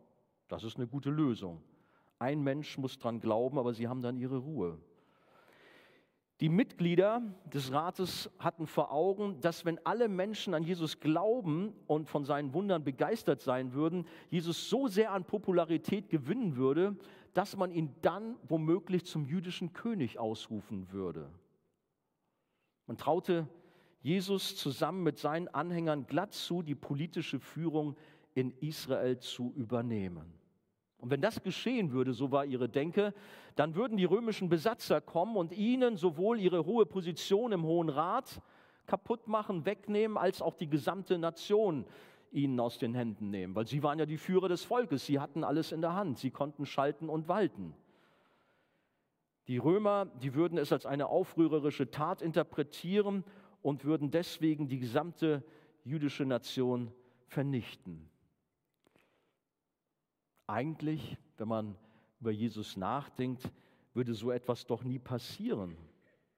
[0.48, 1.62] das ist eine gute Lösung.
[2.18, 4.80] Ein Mensch muss dran glauben, aber sie haben dann ihre Ruhe.
[6.40, 12.10] Die Mitglieder des Rates hatten vor Augen, dass wenn alle Menschen an Jesus glauben und
[12.10, 16.98] von seinen Wundern begeistert sein würden, Jesus so sehr an Popularität gewinnen würde,
[17.36, 21.30] dass man ihn dann womöglich zum jüdischen König ausrufen würde.
[22.88, 23.48] Man traute
[24.02, 27.96] Jesus zusammen mit seinen Anhängern glatt zu, die politische Führung
[28.34, 30.34] in Israel zu übernehmen.
[30.98, 33.14] Und wenn das geschehen würde, so war ihre Denke,
[33.56, 38.42] dann würden die römischen Besatzer kommen und ihnen sowohl ihre hohe Position im Hohen Rat
[38.86, 41.86] kaputt machen, wegnehmen, als auch die gesamte Nation
[42.32, 43.56] ihnen aus den Händen nehmen.
[43.56, 46.32] Weil sie waren ja die Führer des Volkes, sie hatten alles in der Hand, sie
[46.32, 47.74] konnten schalten und walten.
[49.48, 53.24] Die Römer, die würden es als eine aufrührerische Tat interpretieren
[53.62, 55.44] und würden deswegen die gesamte
[55.84, 56.92] jüdische Nation
[57.28, 58.10] vernichten.
[60.48, 61.76] Eigentlich, wenn man
[62.20, 63.52] über Jesus nachdenkt,
[63.94, 65.78] würde so etwas doch nie passieren.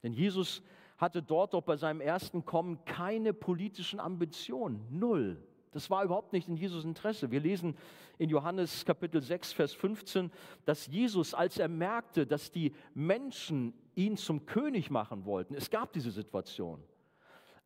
[0.04, 0.62] Denn Jesus
[0.98, 5.42] hatte dort doch bei seinem ersten Kommen keine politischen Ambitionen, null.
[5.72, 7.32] Das war überhaupt nicht in Jesus Interesse.
[7.32, 7.76] Wir lesen
[8.18, 10.30] in Johannes Kapitel 6, Vers 15,
[10.66, 15.94] dass Jesus, als er merkte, dass die Menschen ihn zum König machen wollten, es gab
[15.94, 16.84] diese Situation,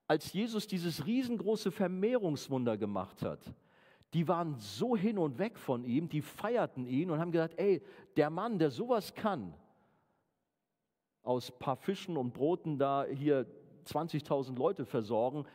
[0.07, 3.53] als Jesus dieses riesengroße Vermehrungswunder gemacht hat,
[4.13, 7.81] die waren so hin und weg von ihm, die feierten ihn und haben gesagt, ey,
[8.15, 9.53] der Mann, der sowas kann,
[11.23, 13.45] aus paar Fischen und Broten da hier
[13.85, 15.45] 20.000 Leute versorgen,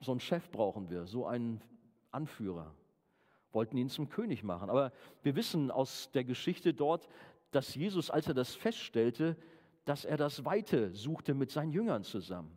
[0.00, 1.60] so einen Chef brauchen wir, so einen
[2.10, 2.74] Anführer.
[3.52, 4.70] Wollten ihn zum König machen.
[4.70, 7.08] Aber wir wissen aus der Geschichte dort,
[7.50, 9.36] dass Jesus, als er das feststellte,
[9.84, 12.56] dass er das Weite suchte mit seinen Jüngern zusammen.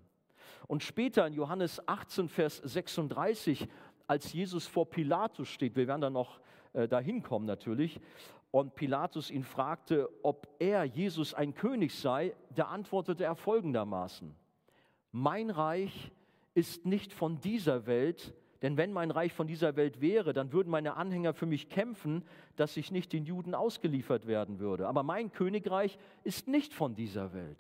[0.66, 3.68] Und später in Johannes 18, Vers 36,
[4.08, 6.40] als Jesus vor Pilatus steht, wir werden dann noch
[6.74, 8.00] äh, dahin kommen natürlich,
[8.52, 14.34] und Pilatus ihn fragte, ob er, Jesus, ein König sei, da antwortete er folgendermaßen,
[15.12, 16.12] mein Reich
[16.54, 20.70] ist nicht von dieser Welt, Denn wenn mein Reich von dieser Welt wäre, dann würden
[20.70, 22.24] meine Anhänger für mich kämpfen,
[22.56, 24.88] dass ich nicht den Juden ausgeliefert werden würde.
[24.88, 27.60] Aber mein Königreich ist nicht von dieser Welt.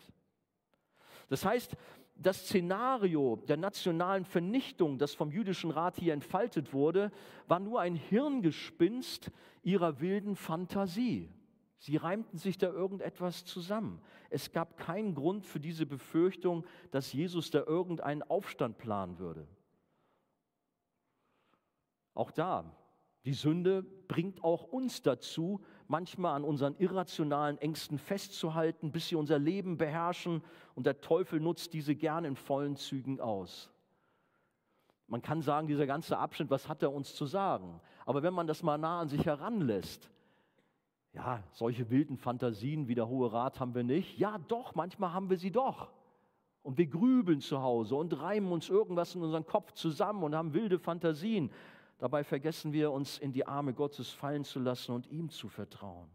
[1.29, 1.75] Das heißt,
[2.19, 7.11] das Szenario der nationalen Vernichtung, das vom jüdischen Rat hier entfaltet wurde,
[7.47, 9.31] war nur ein Hirngespinst
[9.63, 11.29] ihrer wilden Fantasie.
[11.79, 14.01] Sie reimten sich da irgendetwas zusammen.
[14.29, 19.47] Es gab keinen Grund für diese Befürchtung, dass Jesus da irgendeinen Aufstand planen würde.
[22.15, 22.75] Auch da,
[23.27, 25.59] die Sünde bringt auch uns dazu,
[25.89, 30.41] manchmal an unseren irrationalen Ängsten festzuhalten, bis sie unser Leben beherrschen
[30.75, 33.69] und der Teufel nutzt diese gern in vollen Zügen aus.
[35.07, 37.81] Man kann sagen, dieser ganze Abschnitt, was hat er uns zu sagen?
[38.05, 40.09] Aber wenn man das mal nah an sich heranlässt,
[41.11, 44.17] ja, solche wilden Fantasien wie der Hohe Rat haben wir nicht.
[44.17, 45.91] Ja, doch, manchmal haben wir sie doch.
[46.61, 50.53] Und wir grübeln zu Hause und reimen uns irgendwas in unseren Kopf zusammen und haben
[50.53, 51.51] wilde Fantasien.
[51.97, 56.09] Dabei vergessen wir, uns in die Arme Gottes fallen zu lassen und ihm zu vertrauen.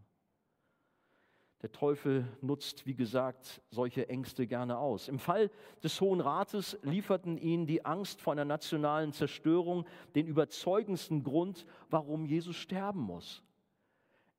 [1.63, 5.09] Der Teufel nutzt, wie gesagt, solche Ängste gerne aus.
[5.09, 5.49] Im Fall
[5.83, 12.27] des Hohen Rates lieferten ihnen die Angst vor einer nationalen Zerstörung den überzeugendsten Grund, warum
[12.27, 13.45] Jesus sterben muss.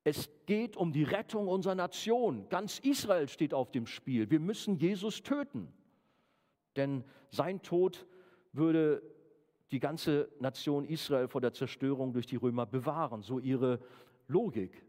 [0.04, 2.50] Es geht um die Rettung unserer Nation.
[2.50, 4.30] Ganz Israel steht auf dem Spiel.
[4.30, 5.72] Wir müssen Jesus töten.
[6.76, 8.06] Denn sein Tod
[8.52, 9.02] würde
[9.74, 13.80] die ganze Nation Israel vor der Zerstörung durch die Römer bewahren, so ihre
[14.28, 14.86] Logik.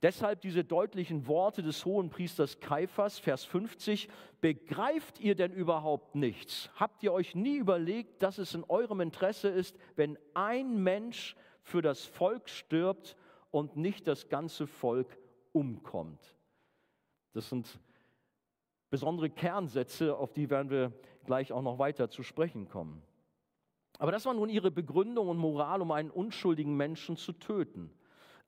[0.00, 4.08] Deshalb diese deutlichen Worte des hohen Priesters Kaiphas, Vers 50,
[4.40, 6.70] begreift ihr denn überhaupt nichts?
[6.76, 11.82] Habt ihr euch nie überlegt, dass es in eurem Interesse ist, wenn ein Mensch für
[11.82, 13.16] das Volk stirbt
[13.50, 15.18] und nicht das ganze Volk
[15.52, 16.36] umkommt?
[17.34, 17.78] Das sind
[18.88, 20.92] besondere Kernsätze, auf die werden wir
[21.26, 23.02] gleich auch noch weiter zu sprechen kommen.
[24.00, 27.90] Aber das war nun ihre Begründung und Moral, um einen unschuldigen Menschen zu töten.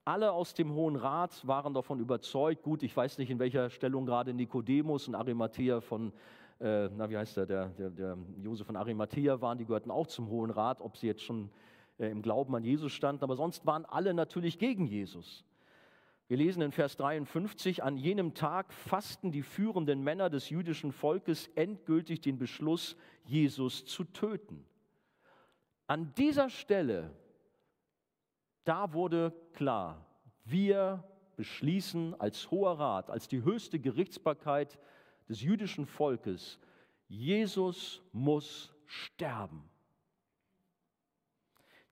[0.02, 2.62] Alle aus dem Hohen Rat waren davon überzeugt.
[2.62, 6.10] Gut, ich weiß nicht, in welcher Stellung gerade Nikodemus und Arimathea von,
[6.58, 10.06] äh, na wie heißt der, der, der, der Josef von Arimathea waren, die gehörten auch
[10.06, 11.50] zum Hohen Rat, ob sie jetzt schon
[11.98, 13.22] äh, im Glauben an Jesus standen.
[13.22, 15.44] Aber sonst waren alle natürlich gegen Jesus.
[16.28, 21.48] Wir lesen in Vers 53, an jenem Tag fassten die führenden Männer des jüdischen Volkes
[21.56, 24.64] endgültig den Beschluss, Jesus zu töten.
[25.86, 27.10] An dieser Stelle,
[28.64, 30.06] da wurde klar,
[30.44, 31.04] wir
[31.36, 34.78] beschließen als Hoher Rat, als die höchste Gerichtsbarkeit
[35.28, 36.58] des jüdischen Volkes,
[37.08, 39.68] Jesus muss sterben.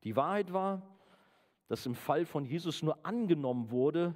[0.05, 0.83] Die Wahrheit war,
[1.69, 4.15] dass im Fall von Jesus nur angenommen wurde,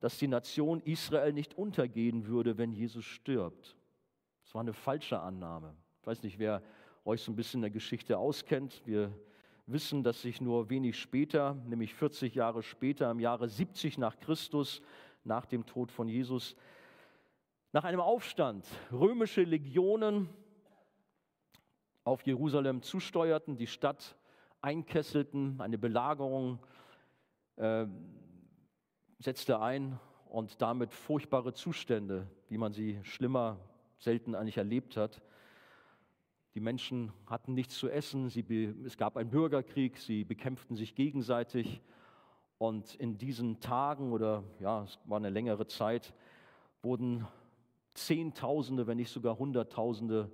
[0.00, 3.76] dass die Nation Israel nicht untergehen würde, wenn Jesus stirbt.
[4.44, 5.74] Das war eine falsche Annahme.
[6.00, 6.62] Ich weiß nicht, wer
[7.06, 8.82] euch so ein bisschen in der Geschichte auskennt.
[8.84, 9.12] Wir
[9.66, 14.82] wissen, dass sich nur wenig später, nämlich 40 Jahre später, im Jahre 70 nach Christus,
[15.22, 16.56] nach dem Tod von Jesus,
[17.72, 20.28] nach einem Aufstand römische Legionen
[22.02, 24.16] auf Jerusalem zusteuerten, die Stadt
[24.60, 26.58] einkesselten, eine Belagerung
[27.54, 27.86] äh,
[29.20, 33.60] setzte ein und damit furchtbare Zustände, wie man sie schlimmer
[33.96, 35.22] selten eigentlich erlebt hat.
[36.56, 41.82] Die Menschen hatten nichts zu essen, sie, es gab einen Bürgerkrieg, sie bekämpften sich gegenseitig.
[42.56, 46.14] Und in diesen Tagen oder ja, es war eine längere Zeit,
[46.80, 47.28] wurden
[47.92, 50.32] Zehntausende, wenn nicht sogar Hunderttausende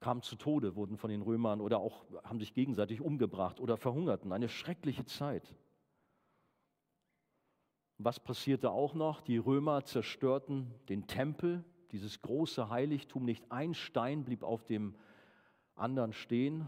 [0.00, 4.30] kamen zu Tode, wurden von den Römern oder auch haben sich gegenseitig umgebracht oder verhungerten.
[4.30, 5.54] Eine schreckliche Zeit.
[7.96, 9.22] Was passierte auch noch?
[9.22, 14.94] Die Römer zerstörten den Tempel, dieses große Heiligtum, nicht ein Stein blieb auf dem
[15.74, 16.66] anderen stehen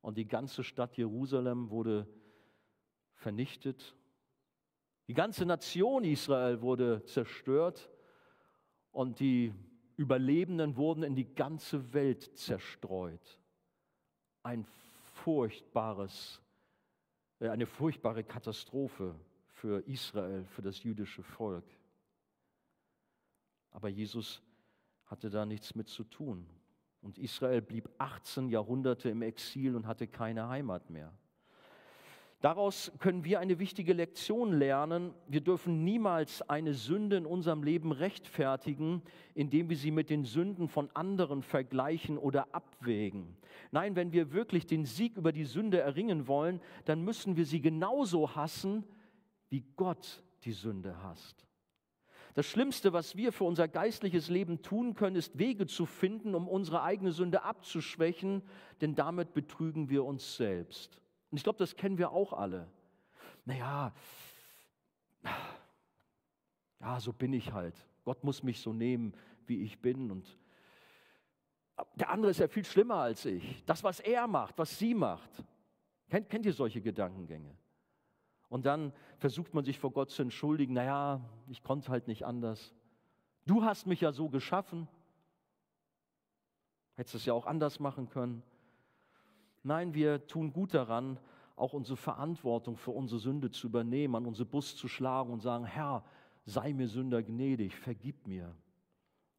[0.00, 2.06] und die ganze Stadt Jerusalem wurde
[3.14, 3.94] vernichtet.
[5.08, 7.90] Die ganze Nation Israel wurde zerstört
[8.90, 9.52] und die
[9.96, 13.38] Überlebenden wurden in die ganze Welt zerstreut.
[14.42, 14.64] Ein
[15.22, 16.40] furchtbares,
[17.38, 19.14] äh, eine furchtbare Katastrophe
[19.46, 21.64] für Israel, für das jüdische Volk.
[23.72, 24.42] Aber Jesus
[25.06, 26.46] hatte da nichts mit zu tun.
[27.02, 31.12] Und Israel blieb 18 Jahrhunderte im Exil und hatte keine Heimat mehr.
[32.42, 35.14] Daraus können wir eine wichtige Lektion lernen.
[35.28, 39.00] Wir dürfen niemals eine Sünde in unserem Leben rechtfertigen,
[39.34, 43.36] indem wir sie mit den Sünden von anderen vergleichen oder abwägen.
[43.70, 47.60] Nein, wenn wir wirklich den Sieg über die Sünde erringen wollen, dann müssen wir sie
[47.60, 48.84] genauso hassen,
[49.48, 51.46] wie Gott die Sünde hasst.
[52.34, 56.48] Das Schlimmste, was wir für unser geistliches Leben tun können, ist Wege zu finden, um
[56.48, 58.42] unsere eigene Sünde abzuschwächen,
[58.80, 60.98] denn damit betrügen wir uns selbst.
[61.30, 62.68] Und ich glaube, das kennen wir auch alle.
[63.44, 63.92] Naja,
[66.80, 67.74] ja, so bin ich halt.
[68.04, 69.14] Gott muss mich so nehmen,
[69.46, 70.10] wie ich bin.
[70.10, 70.38] Und
[71.94, 73.62] der andere ist ja viel schlimmer als ich.
[73.66, 75.30] Das, was er macht, was sie macht.
[76.08, 77.56] Kennt, kennt ihr solche Gedankengänge?
[78.52, 82.74] Und dann versucht man sich vor Gott zu entschuldigen, naja, ich konnte halt nicht anders.
[83.46, 84.88] Du hast mich ja so geschaffen.
[86.92, 88.42] Hättest es ja auch anders machen können.
[89.62, 91.18] Nein, wir tun gut daran,
[91.56, 95.64] auch unsere Verantwortung für unsere Sünde zu übernehmen, an unsere Bus zu schlagen und sagen,
[95.64, 96.04] Herr,
[96.44, 98.54] sei mir Sünder gnädig, vergib mir,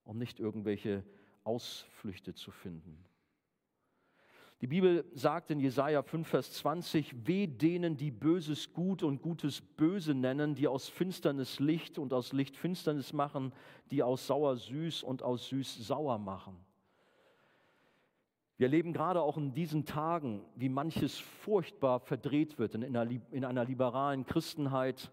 [0.05, 1.05] um nicht irgendwelche
[1.43, 2.97] Ausflüchte zu finden.
[4.63, 9.59] Die Bibel sagt in Jesaja 5, Vers 20: Weh denen, die Böses gut und Gutes
[9.59, 13.51] böse nennen, die aus Finsternis Licht und aus Licht Finsternis machen,
[13.91, 16.55] die aus sauer süß und aus süß sauer machen.
[18.55, 23.43] Wir erleben gerade auch in diesen Tagen, wie manches furchtbar verdreht wird in einer, in
[23.43, 25.11] einer liberalen Christenheit,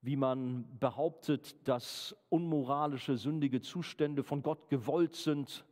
[0.00, 5.62] wie man behauptet, dass unmoralische, sündige Zustände von Gott gewollt sind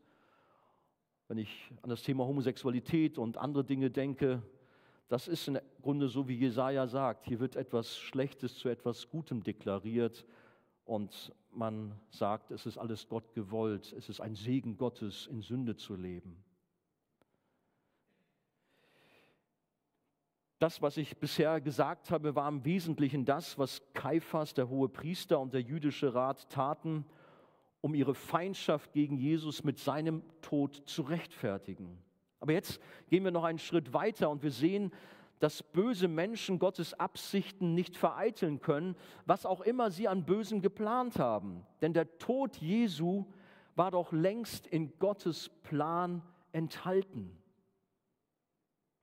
[1.30, 4.42] wenn ich an das Thema Homosexualität und andere Dinge denke,
[5.06, 7.24] das ist im Grunde so, wie Jesaja sagt.
[7.24, 10.26] Hier wird etwas Schlechtes zu etwas Gutem deklariert
[10.84, 13.94] und man sagt, es ist alles Gott gewollt.
[13.96, 16.42] Es ist ein Segen Gottes, in Sünde zu leben.
[20.58, 25.38] Das, was ich bisher gesagt habe, war im Wesentlichen das, was Kaiphas, der hohe Priester
[25.38, 27.04] und der jüdische Rat taten,
[27.80, 31.98] um ihre Feindschaft gegen Jesus mit seinem Tod zu rechtfertigen.
[32.40, 34.92] Aber jetzt gehen wir noch einen Schritt weiter und wir sehen,
[35.38, 41.18] dass böse Menschen Gottes Absichten nicht vereiteln können, was auch immer sie an Bösem geplant
[41.18, 41.66] haben.
[41.80, 43.24] Denn der Tod Jesu
[43.74, 47.36] war doch längst in Gottes Plan enthalten.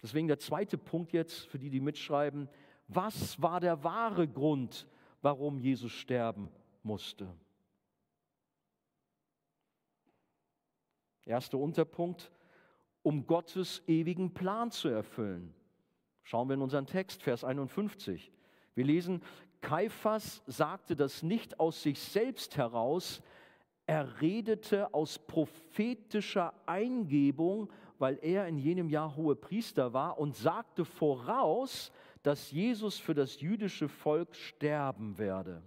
[0.04, 2.48] Deswegen der zweite Punkt jetzt für die, die mitschreiben.
[2.88, 4.88] Was war der wahre Grund,
[5.22, 6.50] warum Jesus sterben
[6.84, 7.28] musste?
[11.28, 12.32] Erster Unterpunkt,
[13.04, 15.54] um Gottes ewigen Plan zu erfüllen.
[16.24, 18.32] Schauen wir in unseren Text, Vers 51.
[18.76, 19.22] Wir lesen,
[19.62, 23.22] Kaiphas sagte das nicht aus sich selbst heraus,
[23.86, 30.84] er redete aus prophetischer Eingebung, weil er in jenem Jahr hohe Priester war und sagte
[30.84, 35.63] voraus, dass Jesus für das jüdische Volk sterben werde.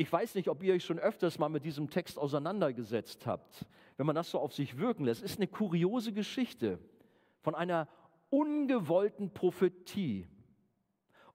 [0.00, 3.66] Ich weiß nicht, ob ihr euch schon öfters mal mit diesem Text auseinandergesetzt habt.
[3.98, 6.78] Wenn man das so auf sich wirken lässt, ist eine kuriose Geschichte
[7.42, 7.86] von einer
[8.30, 10.26] ungewollten Prophetie.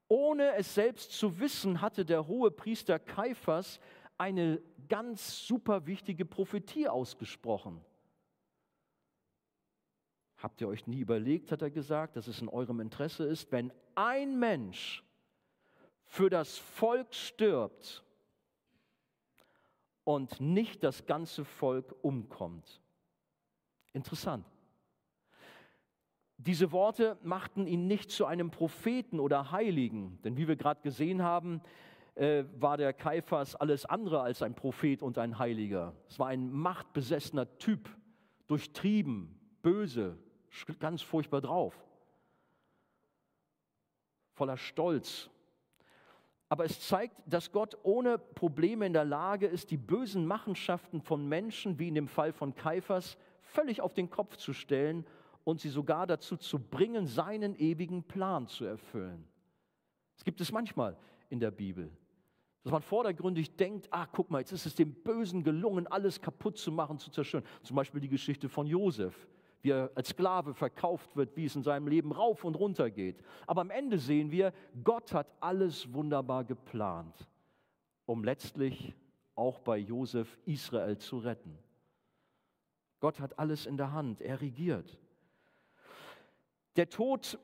[0.07, 3.79] Ohne es selbst zu wissen, hatte der hohe Priester Kaiphas
[4.17, 7.85] eine ganz super wichtige Prophetie ausgesprochen.
[10.37, 13.71] Habt ihr euch nie überlegt, hat er gesagt, dass es in eurem Interesse ist, wenn
[13.93, 15.03] ein Mensch
[16.05, 18.04] für das Volk stirbt,
[20.05, 22.81] und nicht das ganze Volk umkommt.
[23.91, 24.45] Interessant.
[26.37, 31.23] Diese Worte machten ihn nicht zu einem Propheten oder Heiligen, denn wie wir gerade gesehen
[31.23, 31.61] haben,
[32.13, 35.93] äh, war der Kaiphas alles andere als ein Prophet und ein Heiliger.
[36.07, 37.89] Es war ein machtbesessener Typ,
[38.47, 40.17] durchtrieben, böse,
[40.79, 41.75] ganz furchtbar drauf,
[44.33, 45.29] voller Stolz
[46.49, 51.27] aber es zeigt, dass Gott ohne Probleme in der Lage ist, die bösen Machenschaften von
[51.27, 55.05] Menschen, wie in dem Fall von Kaiphas, völlig auf den Kopf zu stellen
[55.43, 59.27] und sie sogar dazu zu bringen, seinen ewigen Plan zu erfüllen.
[60.15, 60.97] Das gibt es manchmal
[61.29, 61.91] in der Bibel.
[62.63, 66.57] Dass man vordergründig denkt, ah, guck mal, jetzt ist es dem Bösen gelungen, alles kaputt
[66.57, 67.43] zu machen, zu zerstören.
[67.61, 69.27] Zum Beispiel die Geschichte von Josef
[69.65, 73.17] wie er als Sklave verkauft wird, wie es in seinem Leben rauf und runter geht.
[73.47, 77.27] Aber am Ende sehen wir, Gott hat alles wunderbar geplant,
[78.05, 78.93] um letztlich
[79.33, 81.57] auch bei Josef Israel zu retten.
[82.99, 84.99] Gott hat alles in der Hand, er regiert.
[86.75, 87.39] Der Tod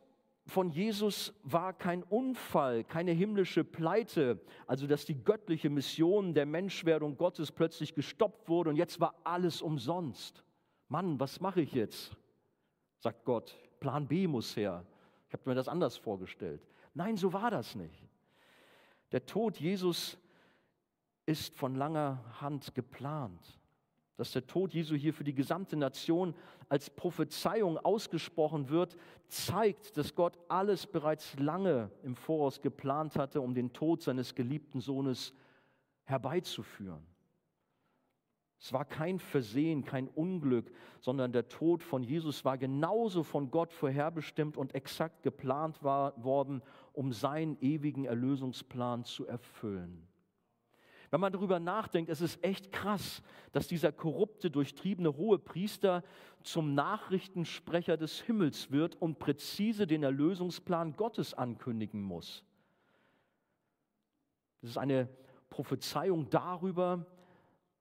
[0.46, 7.18] von Jesus war kein Unfall, keine himmlische Pleite, also dass die göttliche Mission der Menschwerdung
[7.18, 10.44] Gottes plötzlich gestoppt wurde und jetzt war alles umsonst.
[10.92, 12.12] Mann, was mache ich jetzt?
[13.00, 14.86] Sagt Gott, Plan B muss her.
[15.30, 16.62] Ich habe mir das anders vorgestellt.
[16.94, 18.04] Nein, so war das nicht.
[19.14, 20.18] Der Tod Jesus
[21.26, 23.58] ist von langer Hand geplant.
[24.18, 26.36] Dass der Tod Jesu hier für die gesamte Nation
[26.68, 28.98] als Prophezeiung ausgesprochen wird,
[29.30, 34.82] zeigt, dass Gott alles bereits lange im Voraus geplant hatte, um den Tod seines geliebten
[34.82, 35.34] Sohnes
[36.04, 37.08] herbeizuführen.
[38.62, 43.74] Es war kein Versehen, kein Unglück, sondern der Tod von Jesus war genauso von Gott
[43.74, 46.62] vorherbestimmt und exakt geplant war, worden,
[46.94, 50.08] um seinen ewigen Erlösungsplan zu erfüllen.
[51.10, 56.04] Wenn man darüber nachdenkt, es ist echt krass, dass dieser korrupte, durchtriebene hohe Priester
[56.44, 62.46] zum Nachrichtensprecher des Himmels wird und präzise den Erlösungsplan Gottes ankündigen muss.
[64.62, 65.10] Das ist eine
[65.50, 67.08] Prophezeiung darüber,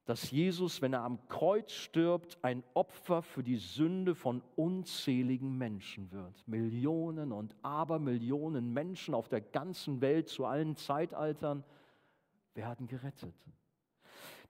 [0.05, 6.11] dass Jesus, wenn er am Kreuz stirbt, ein Opfer für die Sünde von unzähligen Menschen
[6.11, 6.47] wird.
[6.49, 11.65] Millionen und Abermillionen Menschen auf der ganzen Welt zu allen Zeitaltern
[12.55, 13.35] werden gerettet.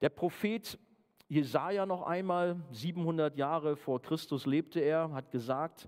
[0.01, 0.79] Der Prophet
[1.27, 5.87] Jesaja noch einmal, 700 Jahre vor Christus lebte er, hat gesagt: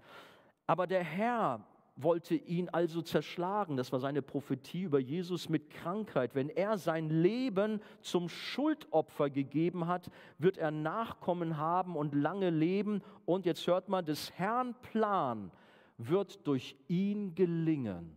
[0.68, 1.66] Aber der Herr
[1.96, 3.78] wollte ihn also zerschlagen.
[3.78, 6.34] Das war seine Prophetie über Jesus mit Krankheit.
[6.34, 13.02] Wenn er sein Leben zum Schuldopfer gegeben hat, wird er Nachkommen haben und lange leben.
[13.26, 15.52] Und jetzt hört man, des Herrn Plan
[15.98, 18.16] wird durch ihn gelingen.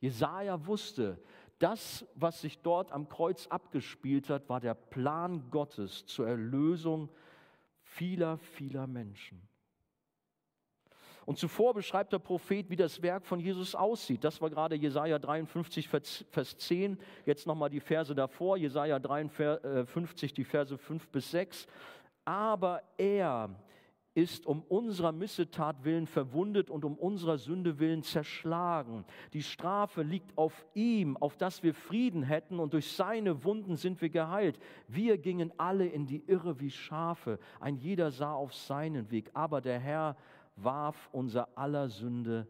[0.00, 1.22] Jesaja wusste,
[1.58, 7.10] das, was sich dort am Kreuz abgespielt hat, war der Plan Gottes zur Erlösung
[7.82, 9.49] vieler, vieler Menschen.
[11.26, 14.24] Und zuvor beschreibt der Prophet, wie das Werk von Jesus aussieht.
[14.24, 16.98] Das war gerade Jesaja 53, Vers 10.
[17.26, 21.66] Jetzt nochmal die Verse davor, Jesaja 53, die Verse 5 bis 6.
[22.24, 23.50] Aber er,
[24.14, 29.04] ist um unserer Missetat willen verwundet und um unserer Sünde willen zerschlagen.
[29.32, 34.00] Die Strafe liegt auf ihm, auf dass wir Frieden hätten und durch seine Wunden sind
[34.00, 34.58] wir geheilt.
[34.88, 39.60] Wir gingen alle in die Irre wie Schafe, ein jeder sah auf seinen Weg, aber
[39.60, 40.16] der Herr
[40.62, 42.46] warf unser aller Sünde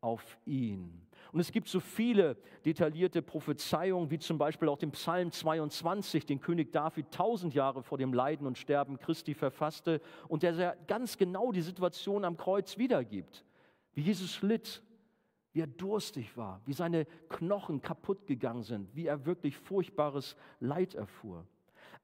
[0.00, 1.00] auf ihn.
[1.32, 6.40] Und es gibt so viele detaillierte Prophezeiungen, wie zum Beispiel auch den Psalm 22, den
[6.40, 11.50] König David tausend Jahre vor dem Leiden und Sterben Christi verfasste und der ganz genau
[11.50, 13.44] die Situation am Kreuz wiedergibt.
[13.94, 14.82] Wie Jesus litt,
[15.52, 20.94] wie er durstig war, wie seine Knochen kaputt gegangen sind, wie er wirklich furchtbares Leid
[20.94, 21.46] erfuhr.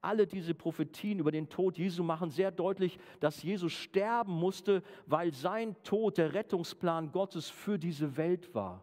[0.02, 5.34] Alle diese Prophetien über den Tod Jesu machen sehr deutlich, dass Jesus sterben musste, weil
[5.34, 8.82] sein Tod der Rettungsplan Gottes für diese Welt war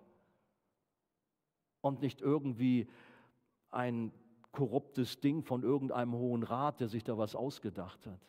[1.81, 2.87] und nicht irgendwie
[3.71, 4.11] ein
[4.51, 8.19] korruptes Ding von irgendeinem hohen Rat, der sich da was ausgedacht hat.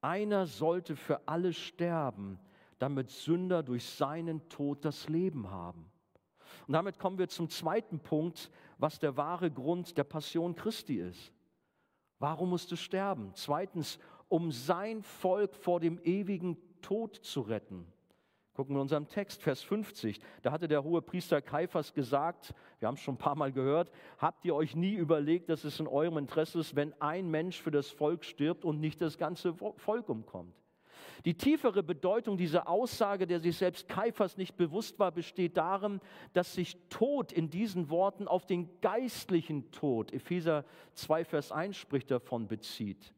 [0.00, 2.38] Einer sollte für alle sterben,
[2.78, 5.90] damit Sünder durch seinen Tod das Leben haben.
[6.66, 11.32] Und damit kommen wir zum zweiten Punkt, was der wahre Grund der Passion Christi ist.
[12.18, 13.32] Warum musste sterben?
[13.34, 13.98] Zweitens,
[14.28, 17.86] um sein Volk vor dem ewigen Tod zu retten.
[18.54, 20.20] Gucken wir in unserem Text, Vers 50.
[20.42, 23.90] Da hatte der hohe Priester Kaiphas gesagt, wir haben es schon ein paar Mal gehört,
[24.18, 27.72] habt ihr euch nie überlegt, dass es in eurem Interesse ist, wenn ein Mensch für
[27.72, 30.54] das Volk stirbt und nicht das ganze Volk umkommt?
[31.24, 36.00] Die tiefere Bedeutung dieser Aussage, der sich selbst Kaiphas nicht bewusst war, besteht darin,
[36.32, 42.10] dass sich Tod in diesen Worten auf den geistlichen Tod, Epheser 2, Vers 1 spricht
[42.10, 43.14] davon, bezieht,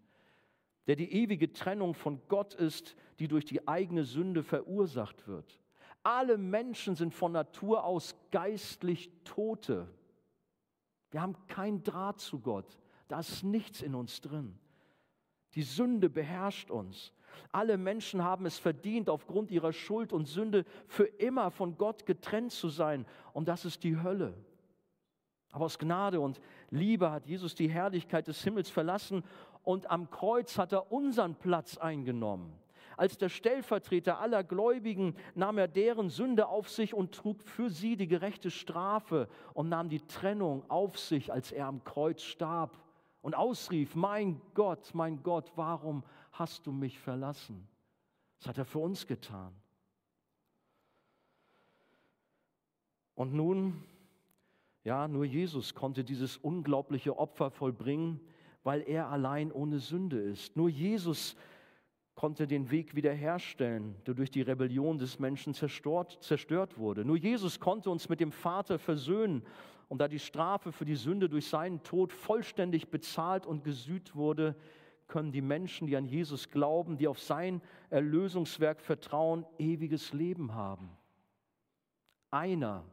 [0.87, 5.61] der die ewige Trennung von Gott ist, die durch die eigene Sünde verursacht wird.
[6.03, 9.89] Alle Menschen sind von Natur aus geistlich Tote.
[11.11, 12.79] Wir haben keinen Draht zu Gott.
[13.09, 14.59] Da ist nichts in uns drin.
[15.55, 17.13] Die Sünde beherrscht uns.
[17.53, 22.53] Alle Menschen haben es verdient, aufgrund ihrer Schuld und Sünde für immer von Gott getrennt
[22.53, 23.07] zu sein.
[23.33, 24.35] Und das ist die Hölle.
[25.53, 29.25] Aber aus Gnade und Liebe hat Jesus die Herrlichkeit des Himmels verlassen
[29.63, 32.53] und am Kreuz hat er unseren Platz eingenommen.
[32.97, 37.97] Als der Stellvertreter aller Gläubigen nahm er deren Sünde auf sich und trug für sie
[37.97, 42.79] die gerechte Strafe und nahm die Trennung auf sich, als er am Kreuz starb
[43.21, 46.05] und ausrief, mein Gott, mein Gott, warum
[46.39, 47.69] hast du mich verlassen?
[48.39, 49.53] Das hat er für uns getan.
[53.15, 53.83] Und nun,
[54.85, 58.21] ja, nur Jesus konnte dieses unglaubliche Opfer vollbringen,
[58.63, 60.57] weil er allein ohne Sünde ist.
[60.57, 61.35] Nur Jesus
[62.15, 67.05] konnte den Weg wiederherstellen, der durch die Rebellion des Menschen zerstört, zerstört wurde.
[67.05, 69.43] Nur Jesus konnte uns mit dem Vater versöhnen
[69.89, 74.57] und da die Strafe für die Sünde durch seinen Tod vollständig bezahlt und gesühnt wurde,
[75.09, 80.91] können die Menschen, die an Jesus glauben, die auf sein Erlösungswerk vertrauen, ewiges Leben haben.
[82.31, 82.85] Einer,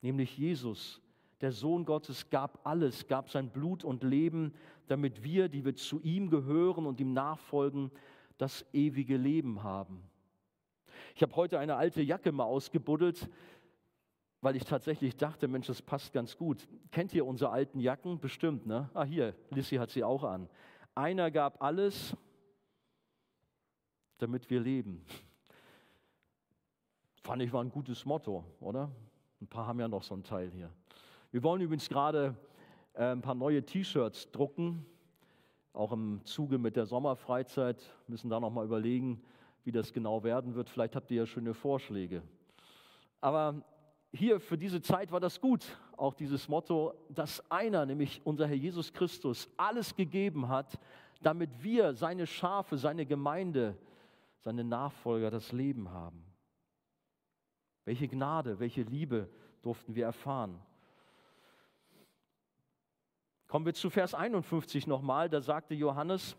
[0.00, 1.00] nämlich Jesus,
[1.40, 4.54] der Sohn Gottes, gab alles, gab sein Blut und Leben,
[4.86, 7.90] damit wir, die wir zu ihm gehören und ihm nachfolgen,
[8.38, 10.02] das ewige Leben haben.
[11.14, 13.28] Ich habe heute eine alte Jacke mal ausgebuddelt
[14.42, 16.68] weil ich tatsächlich dachte, Mensch, das passt ganz gut.
[16.90, 18.18] Kennt ihr unsere alten Jacken?
[18.18, 18.90] Bestimmt, ne?
[18.92, 20.48] Ah, hier, Lissy hat sie auch an.
[20.94, 22.14] Einer gab alles,
[24.18, 25.04] damit wir leben.
[27.22, 28.90] Fand ich war ein gutes Motto, oder?
[29.40, 30.70] Ein paar haben ja noch so ein Teil hier.
[31.30, 32.36] Wir wollen übrigens gerade
[32.92, 34.84] äh, ein paar neue T-Shirts drucken,
[35.72, 37.82] auch im Zuge mit der Sommerfreizeit.
[38.06, 39.22] Müssen da noch mal überlegen,
[39.64, 40.68] wie das genau werden wird.
[40.68, 42.22] Vielleicht habt ihr ja schöne Vorschläge.
[43.22, 43.64] Aber
[44.12, 45.64] hier für diese Zeit war das gut,
[45.96, 50.78] auch dieses Motto, dass einer, nämlich unser Herr Jesus Christus, alles gegeben hat,
[51.22, 53.76] damit wir, seine Schafe, seine Gemeinde,
[54.40, 56.24] seine Nachfolger das Leben haben.
[57.84, 59.28] Welche Gnade, welche Liebe
[59.62, 60.60] durften wir erfahren.
[63.48, 66.36] Kommen wir zu Vers 51 nochmal, da sagte Johannes,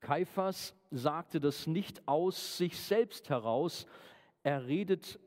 [0.00, 3.86] Kaiphas sagte das nicht aus sich selbst heraus,
[4.42, 5.18] er, redet,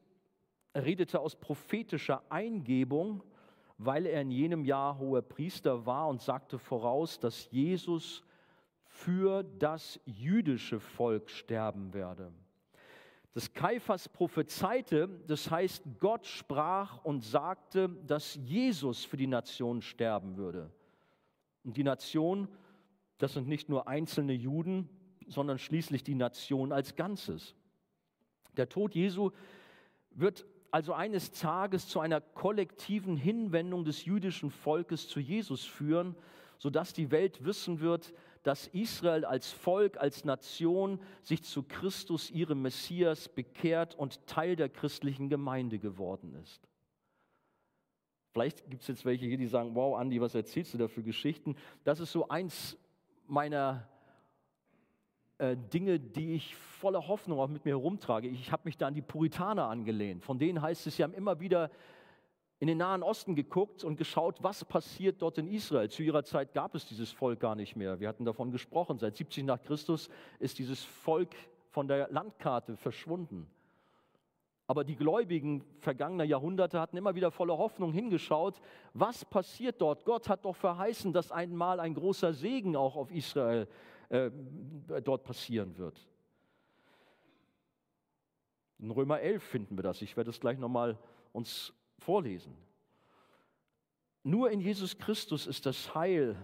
[0.78, 3.24] er redete aus prophetischer Eingebung,
[3.80, 8.24] weil er in jenem Jahr hoher Priester war und sagte voraus, dass Jesus
[8.86, 12.32] für das jüdische Volk sterben werde.
[13.34, 20.38] Das Kaiphas prophezeite, das heißt, Gott sprach und sagte, dass Jesus für die Nation sterben
[20.38, 20.72] würde.
[21.64, 22.48] Und die Nation,
[23.18, 24.88] das sind nicht nur einzelne Juden,
[25.26, 27.56] sondern schließlich die Nation als Ganzes.
[28.58, 29.32] Der Tod Jesu
[30.12, 36.16] wird also eines Tages zu einer kollektiven Hinwendung des jüdischen Volkes zu Jesus führen,
[36.58, 38.14] sodass die Welt wissen wird,
[38.44, 44.70] dass Israel als Volk, als Nation sich zu Christus, ihrem Messias, bekehrt und Teil der
[44.70, 46.68] christlichen Gemeinde geworden ist.
[48.32, 51.04] Vielleicht gibt es jetzt welche hier, die sagen, wow, Andi, was erzählst du da für
[51.04, 51.56] Geschichten?
[51.84, 52.78] Das ist so eins
[53.26, 53.90] meiner
[55.40, 58.28] Dinge, die ich voller Hoffnung auch mit mir herumtrage.
[58.28, 60.24] Ich habe mich da an die Puritaner angelehnt.
[60.24, 61.70] Von denen heißt es, sie haben immer wieder
[62.60, 65.90] in den Nahen Osten geguckt und geschaut, was passiert dort in Israel.
[65.90, 68.00] Zu ihrer Zeit gab es dieses Volk gar nicht mehr.
[68.00, 68.98] Wir hatten davon gesprochen.
[68.98, 70.10] Seit 70 nach Christus
[70.40, 71.36] ist dieses Volk
[71.70, 73.48] von der Landkarte verschwunden.
[74.66, 78.60] Aber die Gläubigen vergangener Jahrhunderte hatten immer wieder voller Hoffnung hingeschaut,
[78.94, 80.04] was passiert dort.
[80.04, 83.68] Gott hat doch verheißen, dass einmal ein großer Segen auch auf Israel
[84.10, 84.32] äh,
[85.04, 86.08] dort passieren wird.
[88.80, 90.02] In Römer 11 finden wir das.
[90.02, 90.98] Ich werde es gleich nochmal
[91.34, 92.56] uns vorlesen.
[94.24, 96.36] Nur in Jesus Christus ist das Heil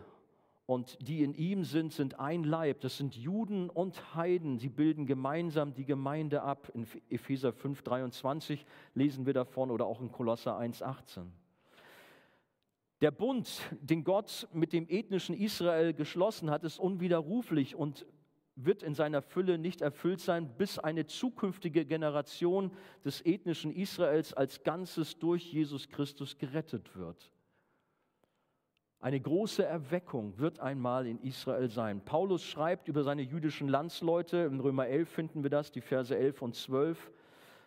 [0.65, 2.81] und die in ihm sind, sind ein Leib.
[2.81, 4.57] Das sind Juden und Heiden.
[4.57, 6.69] Sie bilden gemeinsam die Gemeinde ab.
[6.73, 11.31] In Epheser 5, 23 lesen wir davon oder auch in Kolosser 1, 18.
[13.03, 18.05] Der Bund, den Gott mit dem ethnischen Israel geschlossen hat, ist unwiderruflich und
[18.55, 22.71] wird in seiner Fülle nicht erfüllt sein, bis eine zukünftige Generation
[23.03, 27.29] des ethnischen Israels als Ganzes durch Jesus Christus gerettet wird.
[29.01, 32.05] Eine große Erweckung wird einmal in Israel sein.
[32.05, 36.41] Paulus schreibt über seine jüdischen Landsleute, in Römer 11 finden wir das, die Verse 11
[36.41, 37.11] und 12.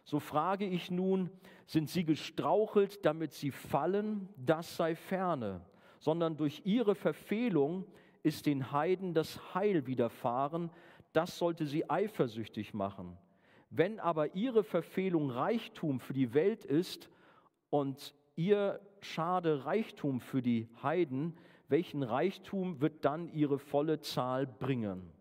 [0.07, 1.31] So frage ich nun,
[1.67, 4.29] sind sie gestrauchelt, damit sie fallen?
[4.37, 5.61] Das sei ferne,
[5.99, 7.85] sondern durch ihre Verfehlung
[8.23, 10.71] ist den Heiden das Heil widerfahren,
[11.13, 13.19] das sollte sie eifersüchtig machen.
[13.71, 17.11] Wenn aber ihre Verfehlung Reichtum für die Welt ist
[17.71, 21.37] und ihr Schade Reichtum für die Heiden,
[21.69, 25.16] welchen Reichtum wird dann ihre volle Zahl bringen?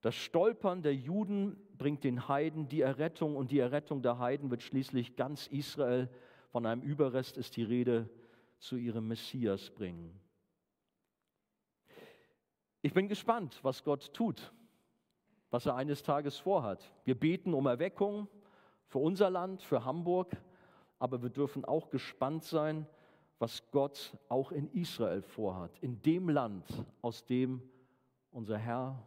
[0.00, 4.62] Das Stolpern der Juden bringt den Heiden die Errettung und die Errettung der Heiden wird
[4.62, 6.08] schließlich ganz Israel,
[6.50, 8.08] von einem Überrest ist die Rede,
[8.58, 10.18] zu ihrem Messias bringen.
[12.82, 14.52] Ich bin gespannt, was Gott tut,
[15.50, 16.90] was er eines Tages vorhat.
[17.04, 18.28] Wir beten um Erweckung
[18.86, 20.36] für unser Land, für Hamburg,
[20.98, 22.86] aber wir dürfen auch gespannt sein,
[23.38, 26.66] was Gott auch in Israel vorhat, in dem Land,
[27.02, 27.62] aus dem
[28.30, 29.06] unser Herr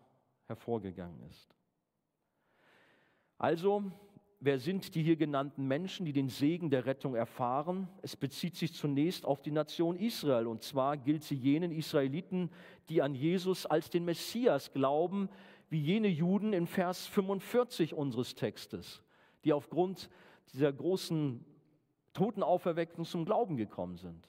[0.49, 1.55] hervorgegangen ist.
[3.37, 3.83] Also
[4.41, 7.87] wer sind die hier genannten Menschen, die den Segen der Rettung erfahren?
[8.01, 10.47] Es bezieht sich zunächst auf die Nation Israel.
[10.47, 12.49] Und zwar gilt sie jenen Israeliten,
[12.89, 15.29] die an Jesus als den Messias glauben,
[15.69, 19.03] wie jene Juden in Vers 45 unseres Textes,
[19.45, 20.09] die aufgrund
[20.51, 21.45] dieser großen
[22.13, 24.27] Totenauferweckung zum Glauben gekommen sind.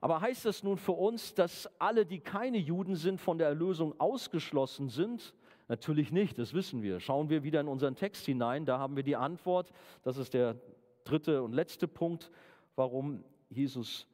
[0.00, 3.98] Aber heißt das nun für uns, dass alle, die keine Juden sind, von der Erlösung
[3.98, 5.34] ausgeschlossen sind?
[5.68, 7.00] Natürlich nicht, das wissen wir.
[7.00, 9.72] Schauen wir wieder in unseren Text hinein, da haben wir die Antwort.
[10.02, 10.56] Das ist der
[11.04, 12.30] dritte und letzte Punkt,
[12.76, 14.06] warum Jesus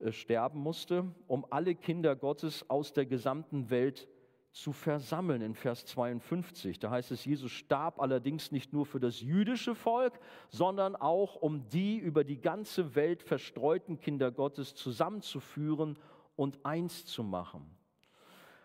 [0.00, 4.08] äh, sterben musste, um alle Kinder Gottes aus der gesamten Welt
[4.52, 6.78] zu versammeln in Vers 52.
[6.78, 10.18] Da heißt es, Jesus starb allerdings nicht nur für das jüdische Volk,
[10.50, 15.98] sondern auch um die über die ganze Welt verstreuten Kinder Gottes zusammenzuführen
[16.36, 17.66] und eins zu machen.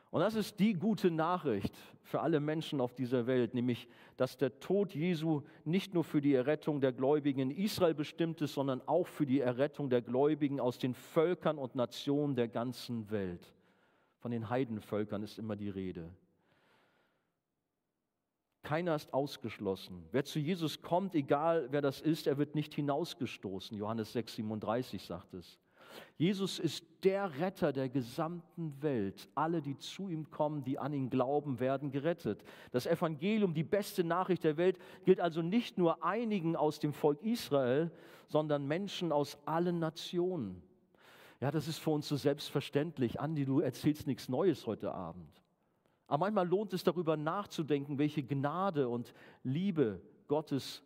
[0.10, 4.60] Und das ist die gute Nachricht für alle Menschen auf dieser Welt, nämlich, dass der
[4.60, 9.08] Tod Jesu nicht nur für die Errettung der Gläubigen in Israel bestimmt ist, sondern auch
[9.08, 13.57] für die Errettung der Gläubigen aus den Völkern und Nationen der ganzen Welt.
[14.20, 16.10] Von den Heidenvölkern ist immer die Rede.
[18.64, 20.04] Keiner ist ausgeschlossen.
[20.12, 23.78] Wer zu Jesus kommt, egal wer das ist, er wird nicht hinausgestoßen.
[23.78, 25.58] Johannes 6, 37 sagt es.
[26.18, 29.30] Jesus ist der Retter der gesamten Welt.
[29.36, 32.44] Alle, die zu ihm kommen, die an ihn glauben, werden gerettet.
[32.72, 37.22] Das Evangelium, die beste Nachricht der Welt, gilt also nicht nur einigen aus dem Volk
[37.22, 37.92] Israel,
[38.28, 40.62] sondern Menschen aus allen Nationen.
[41.40, 43.20] Ja, das ist für uns so selbstverständlich.
[43.20, 45.44] Andi, du erzählst nichts Neues heute Abend.
[46.08, 49.14] Aber manchmal lohnt es darüber nachzudenken, welche Gnade und
[49.44, 50.82] Liebe Gottes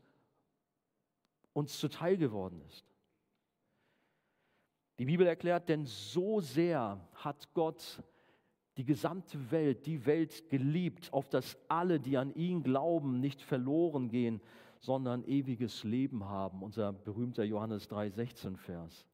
[1.54, 2.86] uns zuteil geworden ist.
[5.00, 8.04] Die Bibel erklärt, denn so sehr hat Gott
[8.78, 14.10] die gesamte Welt, die Welt geliebt, auf dass alle, die an ihn glauben, nicht verloren
[14.10, 14.42] gehen,
[14.80, 16.64] sondern ewiges Leben haben.
[16.64, 19.08] Unser berühmter Johannes 3,16 Vers.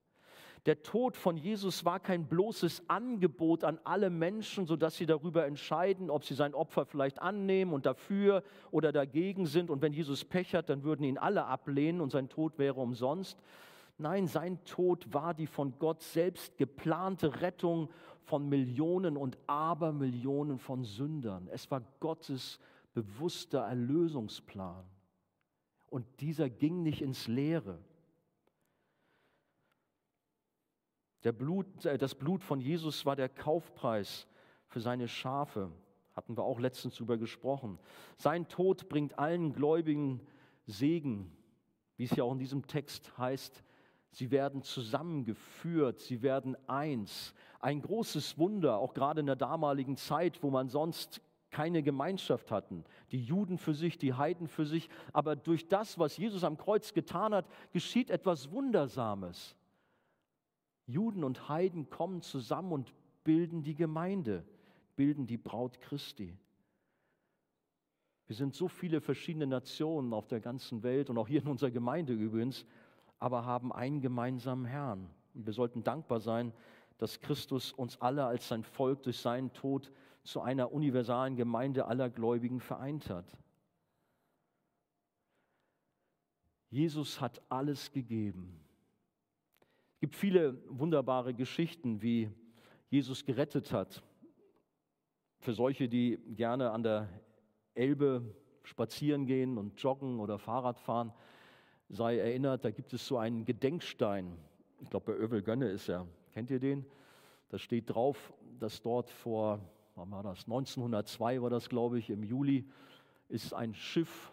[0.68, 6.10] Der Tod von Jesus war kein bloßes Angebot an alle Menschen, sodass sie darüber entscheiden,
[6.10, 9.70] ob sie sein Opfer vielleicht annehmen und dafür oder dagegen sind.
[9.70, 13.40] Und wenn Jesus Pech hat, dann würden ihn alle ablehnen und sein Tod wäre umsonst.
[13.98, 17.90] Nein, sein Tod war die von Gott selbst geplante Rettung
[18.24, 21.48] von Millionen und Abermillionen von Sündern.
[21.50, 22.60] Es war Gottes
[22.94, 24.84] bewusster Erlösungsplan.
[25.90, 27.80] Und dieser ging nicht ins Leere.
[31.17, 34.28] Der Blut, äh, das Blut von Jesus war der Kaufpreis
[34.68, 35.72] für seine Schafe.
[36.16, 37.78] Hatten wir auch letztens darüber gesprochen.
[38.18, 40.22] Sein Tod bringt allen Gläubigen
[40.66, 41.32] Segen,
[41.96, 43.64] wie es ja auch in diesem Text heißt.
[44.12, 47.34] Sie werden zusammengeführt, sie werden eins.
[47.60, 51.22] Ein großes Wunder, auch gerade in der damaligen Zeit, wo man sonst
[51.52, 52.84] keine Gemeinschaft hatten.
[53.12, 54.90] Die Juden für sich, die Heiden für sich.
[55.14, 59.57] Aber durch das, was Jesus am Kreuz getan hat, geschieht etwas Wundersames.
[60.88, 64.46] Juden und Heiden kommen zusammen und bilden die Gemeinde,
[64.96, 66.36] bilden die Braut Christi.
[68.26, 71.72] Wir sind so viele verschiedene Nationen auf der ganzen Welt und auch hier in unserer
[71.72, 72.66] Gemeinde übrigens,
[73.20, 75.10] aber haben einen gemeinsamen Herrn.
[75.34, 76.54] Und wir sollten dankbar sein,
[76.98, 79.92] dass Christus uns alle als sein Volk durch seinen Tod
[80.24, 83.38] zu einer universalen Gemeinde aller Gläubigen vereint hat.
[86.70, 88.60] Jesus hat alles gegeben.
[89.98, 92.30] Es gibt viele wunderbare Geschichten, wie
[92.92, 94.04] Jesus gerettet hat.
[95.40, 97.10] Für solche, die gerne an der
[97.74, 98.22] Elbe
[98.62, 101.12] spazieren gehen und joggen oder Fahrrad fahren,
[101.90, 104.38] sei erinnert, da gibt es so einen Gedenkstein.
[104.82, 106.06] Ich glaube, bei Övel Gönne ist er.
[106.32, 106.86] Kennt ihr den?
[107.50, 109.60] Da steht drauf, dass dort vor,
[109.96, 110.44] wann war das?
[110.44, 112.70] 1902 war das, glaube ich, im Juli,
[113.30, 114.32] ist ein Schiff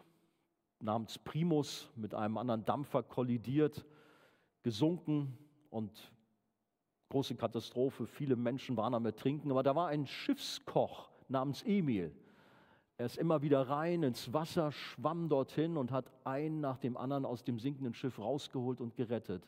[0.80, 3.86] namens Primus mit einem anderen Dampfer kollidiert,
[4.62, 5.38] gesunken
[5.75, 6.12] und
[7.09, 12.14] große Katastrophe, viele Menschen waren am Ertrinken, aber da war ein Schiffskoch namens Emil.
[12.97, 17.25] Er ist immer wieder rein ins Wasser, schwamm dorthin und hat einen nach dem anderen
[17.25, 19.43] aus dem sinkenden Schiff rausgeholt und gerettet.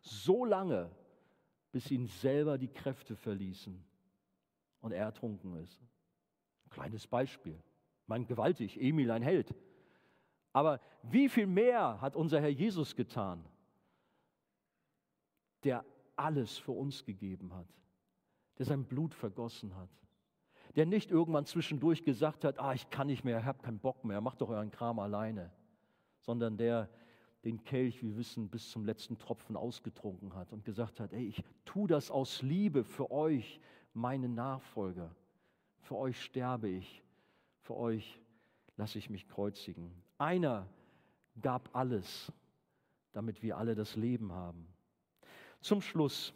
[0.00, 0.92] So lange,
[1.72, 3.84] bis ihn selber die Kräfte verließen
[4.80, 5.82] und er ertrunken ist.
[6.70, 7.60] kleines Beispiel.
[8.06, 9.52] Mein gewaltig, Emil ein Held.
[10.52, 13.44] Aber wie viel mehr hat unser Herr Jesus getan?
[15.64, 15.84] Der
[16.16, 17.68] alles für uns gegeben hat,
[18.58, 19.90] der sein Blut vergossen hat,
[20.76, 24.04] der nicht irgendwann zwischendurch gesagt hat, ah, ich kann nicht mehr, ich habe keinen Bock
[24.04, 25.50] mehr, macht doch euren Kram alleine,
[26.20, 26.88] sondern der
[27.44, 31.44] den Kelch, wir wissen, bis zum letzten Tropfen ausgetrunken hat und gesagt hat, ey, ich
[31.64, 33.60] tue das aus Liebe für euch,
[33.92, 35.14] meine Nachfolger.
[35.80, 37.04] Für euch sterbe ich,
[37.60, 38.20] für euch
[38.76, 39.90] lasse ich mich kreuzigen.
[40.16, 40.66] Einer
[41.40, 42.32] gab alles,
[43.12, 44.66] damit wir alle das Leben haben.
[45.64, 46.34] Zum Schluss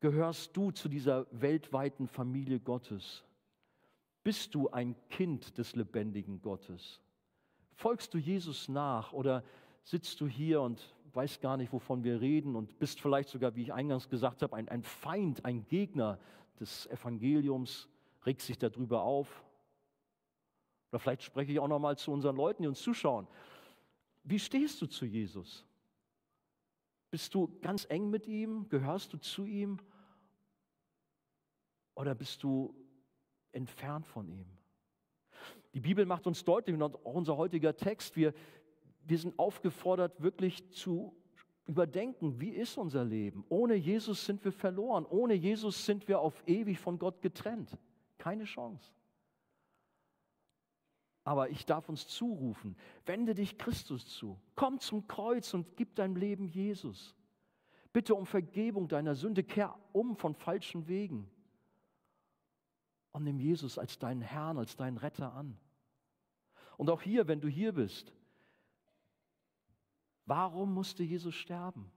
[0.00, 3.24] gehörst du zu dieser weltweiten Familie Gottes.
[4.22, 7.00] Bist du ein Kind des lebendigen Gottes?
[7.72, 9.42] Folgst du Jesus nach oder
[9.82, 13.62] sitzt du hier und weißt gar nicht, wovon wir reden und bist vielleicht sogar, wie
[13.62, 16.18] ich eingangs gesagt habe, ein, ein Feind, ein Gegner
[16.60, 17.88] des Evangeliums,
[18.26, 19.42] regst sich darüber auf?
[20.90, 23.26] Oder vielleicht spreche ich auch noch mal zu unseren Leuten, die uns zuschauen.
[24.22, 25.64] Wie stehst du zu Jesus?
[27.10, 28.68] Bist du ganz eng mit ihm?
[28.68, 29.78] Gehörst du zu ihm?
[31.94, 32.74] Oder bist du
[33.52, 34.46] entfernt von ihm.
[35.74, 38.32] Die Bibel macht uns deutlich, und auch unser heutiger Text, wir,
[39.04, 41.14] wir sind aufgefordert, wirklich zu
[41.66, 43.44] überdenken, wie ist unser Leben?
[43.48, 45.04] Ohne Jesus sind wir verloren.
[45.06, 47.76] Ohne Jesus sind wir auf ewig von Gott getrennt.
[48.16, 48.92] Keine Chance.
[51.28, 52.74] Aber ich darf uns zurufen,
[53.04, 54.40] wende dich Christus zu.
[54.54, 57.14] Komm zum Kreuz und gib dein Leben Jesus.
[57.92, 61.30] Bitte um Vergebung deiner Sünde, kehr um von falschen Wegen
[63.12, 65.58] und nimm Jesus als deinen Herrn, als deinen Retter an.
[66.78, 68.10] Und auch hier, wenn du hier bist,
[70.24, 71.92] warum musste Jesus sterben?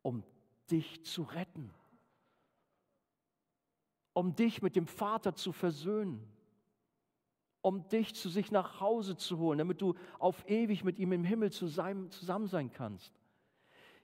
[0.00, 0.24] Um
[0.70, 1.70] dich zu retten,
[4.14, 6.32] um dich mit dem Vater zu versöhnen
[7.66, 11.24] um dich zu sich nach Hause zu holen, damit du auf ewig mit ihm im
[11.24, 13.12] Himmel zusammen sein kannst.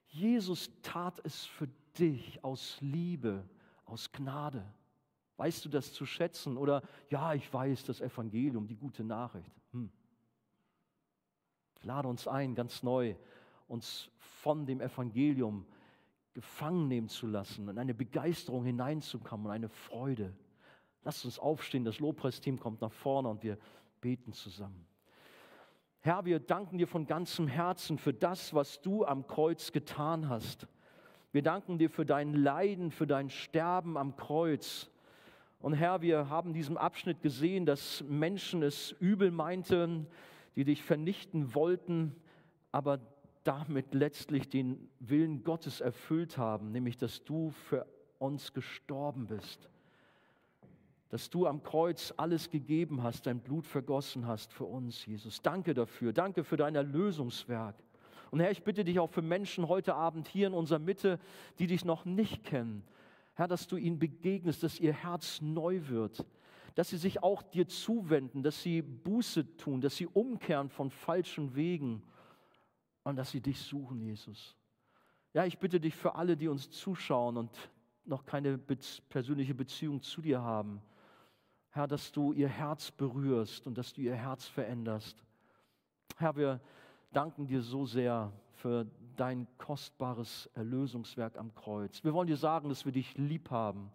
[0.09, 3.49] Jesus tat es für dich aus Liebe,
[3.85, 4.65] aus Gnade.
[5.37, 6.57] Weißt du das zu schätzen?
[6.57, 9.55] Oder ja, ich weiß das Evangelium, die gute Nachricht.
[9.71, 9.93] Hm.
[11.79, 13.15] Ich lade uns ein, ganz neu,
[13.69, 14.11] uns
[14.41, 15.67] von dem Evangelium
[16.35, 20.35] gefangen nehmen zu lassen, in eine Begeisterung hineinzukommen, eine Freude.
[21.05, 23.59] Lasst uns aufstehen, das Lobpreisteam kommt nach vorne und wir
[24.01, 24.87] beten zusammen.
[26.01, 30.67] Herr, wir danken dir von ganzem Herzen für das, was du am Kreuz getan hast.
[31.33, 34.91] Wir danken dir für dein Leiden, für dein Sterben am Kreuz.
[35.61, 40.07] Und Herr, wir haben diesen Abschnitt gesehen, dass Menschen es übel meinten,
[40.57, 42.15] die dich vernichten wollten,
[42.73, 43.01] aber
[43.45, 47.87] damit letztlich den Willen Gottes erfüllt haben, nämlich dass du für
[48.19, 49.72] uns gestorben bist
[51.13, 55.43] dass du am Kreuz alles gegeben hast, dein Blut vergossen hast für uns, Jesus.
[55.43, 56.15] Danke dafür.
[56.15, 57.75] Danke für dein Erlösungswerk.
[58.31, 61.21] Und Herr, ich bitte dich auch für Menschen heute Abend hier in unserer Mitte,
[61.59, 62.83] die dich noch nicht kennen.
[63.35, 66.25] Herr, dass du ihnen begegnest, dass ihr Herz neu wird,
[66.77, 71.55] dass sie sich auch dir zuwenden, dass sie Buße tun, dass sie umkehren von falschen
[71.55, 72.03] Wegen
[73.03, 74.57] und dass sie dich suchen, Jesus.
[75.35, 77.51] Ja, ich bitte dich für alle, die uns zuschauen und
[78.07, 78.57] noch keine
[79.11, 80.81] persönliche Beziehung zu dir haben.
[81.73, 85.25] Herr, dass du ihr Herz berührst und dass du ihr Herz veränderst.
[86.19, 86.61] Herr, wir
[87.13, 92.05] danken dir so sehr für dein kostbares Erlösungswerk am Kreuz.
[92.05, 93.91] Wir wollen dir sagen, dass wir dich lieb haben.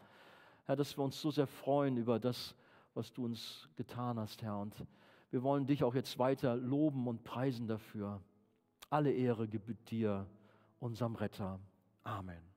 [0.65, 2.55] Herr, dass wir uns so sehr freuen über das,
[2.95, 4.59] was du uns getan hast, Herr.
[4.59, 4.75] Und
[5.29, 8.21] wir wollen dich auch jetzt weiter loben und preisen dafür.
[8.89, 10.25] Alle Ehre gebührt dir,
[10.79, 11.59] unserem Retter.
[12.03, 12.56] Amen.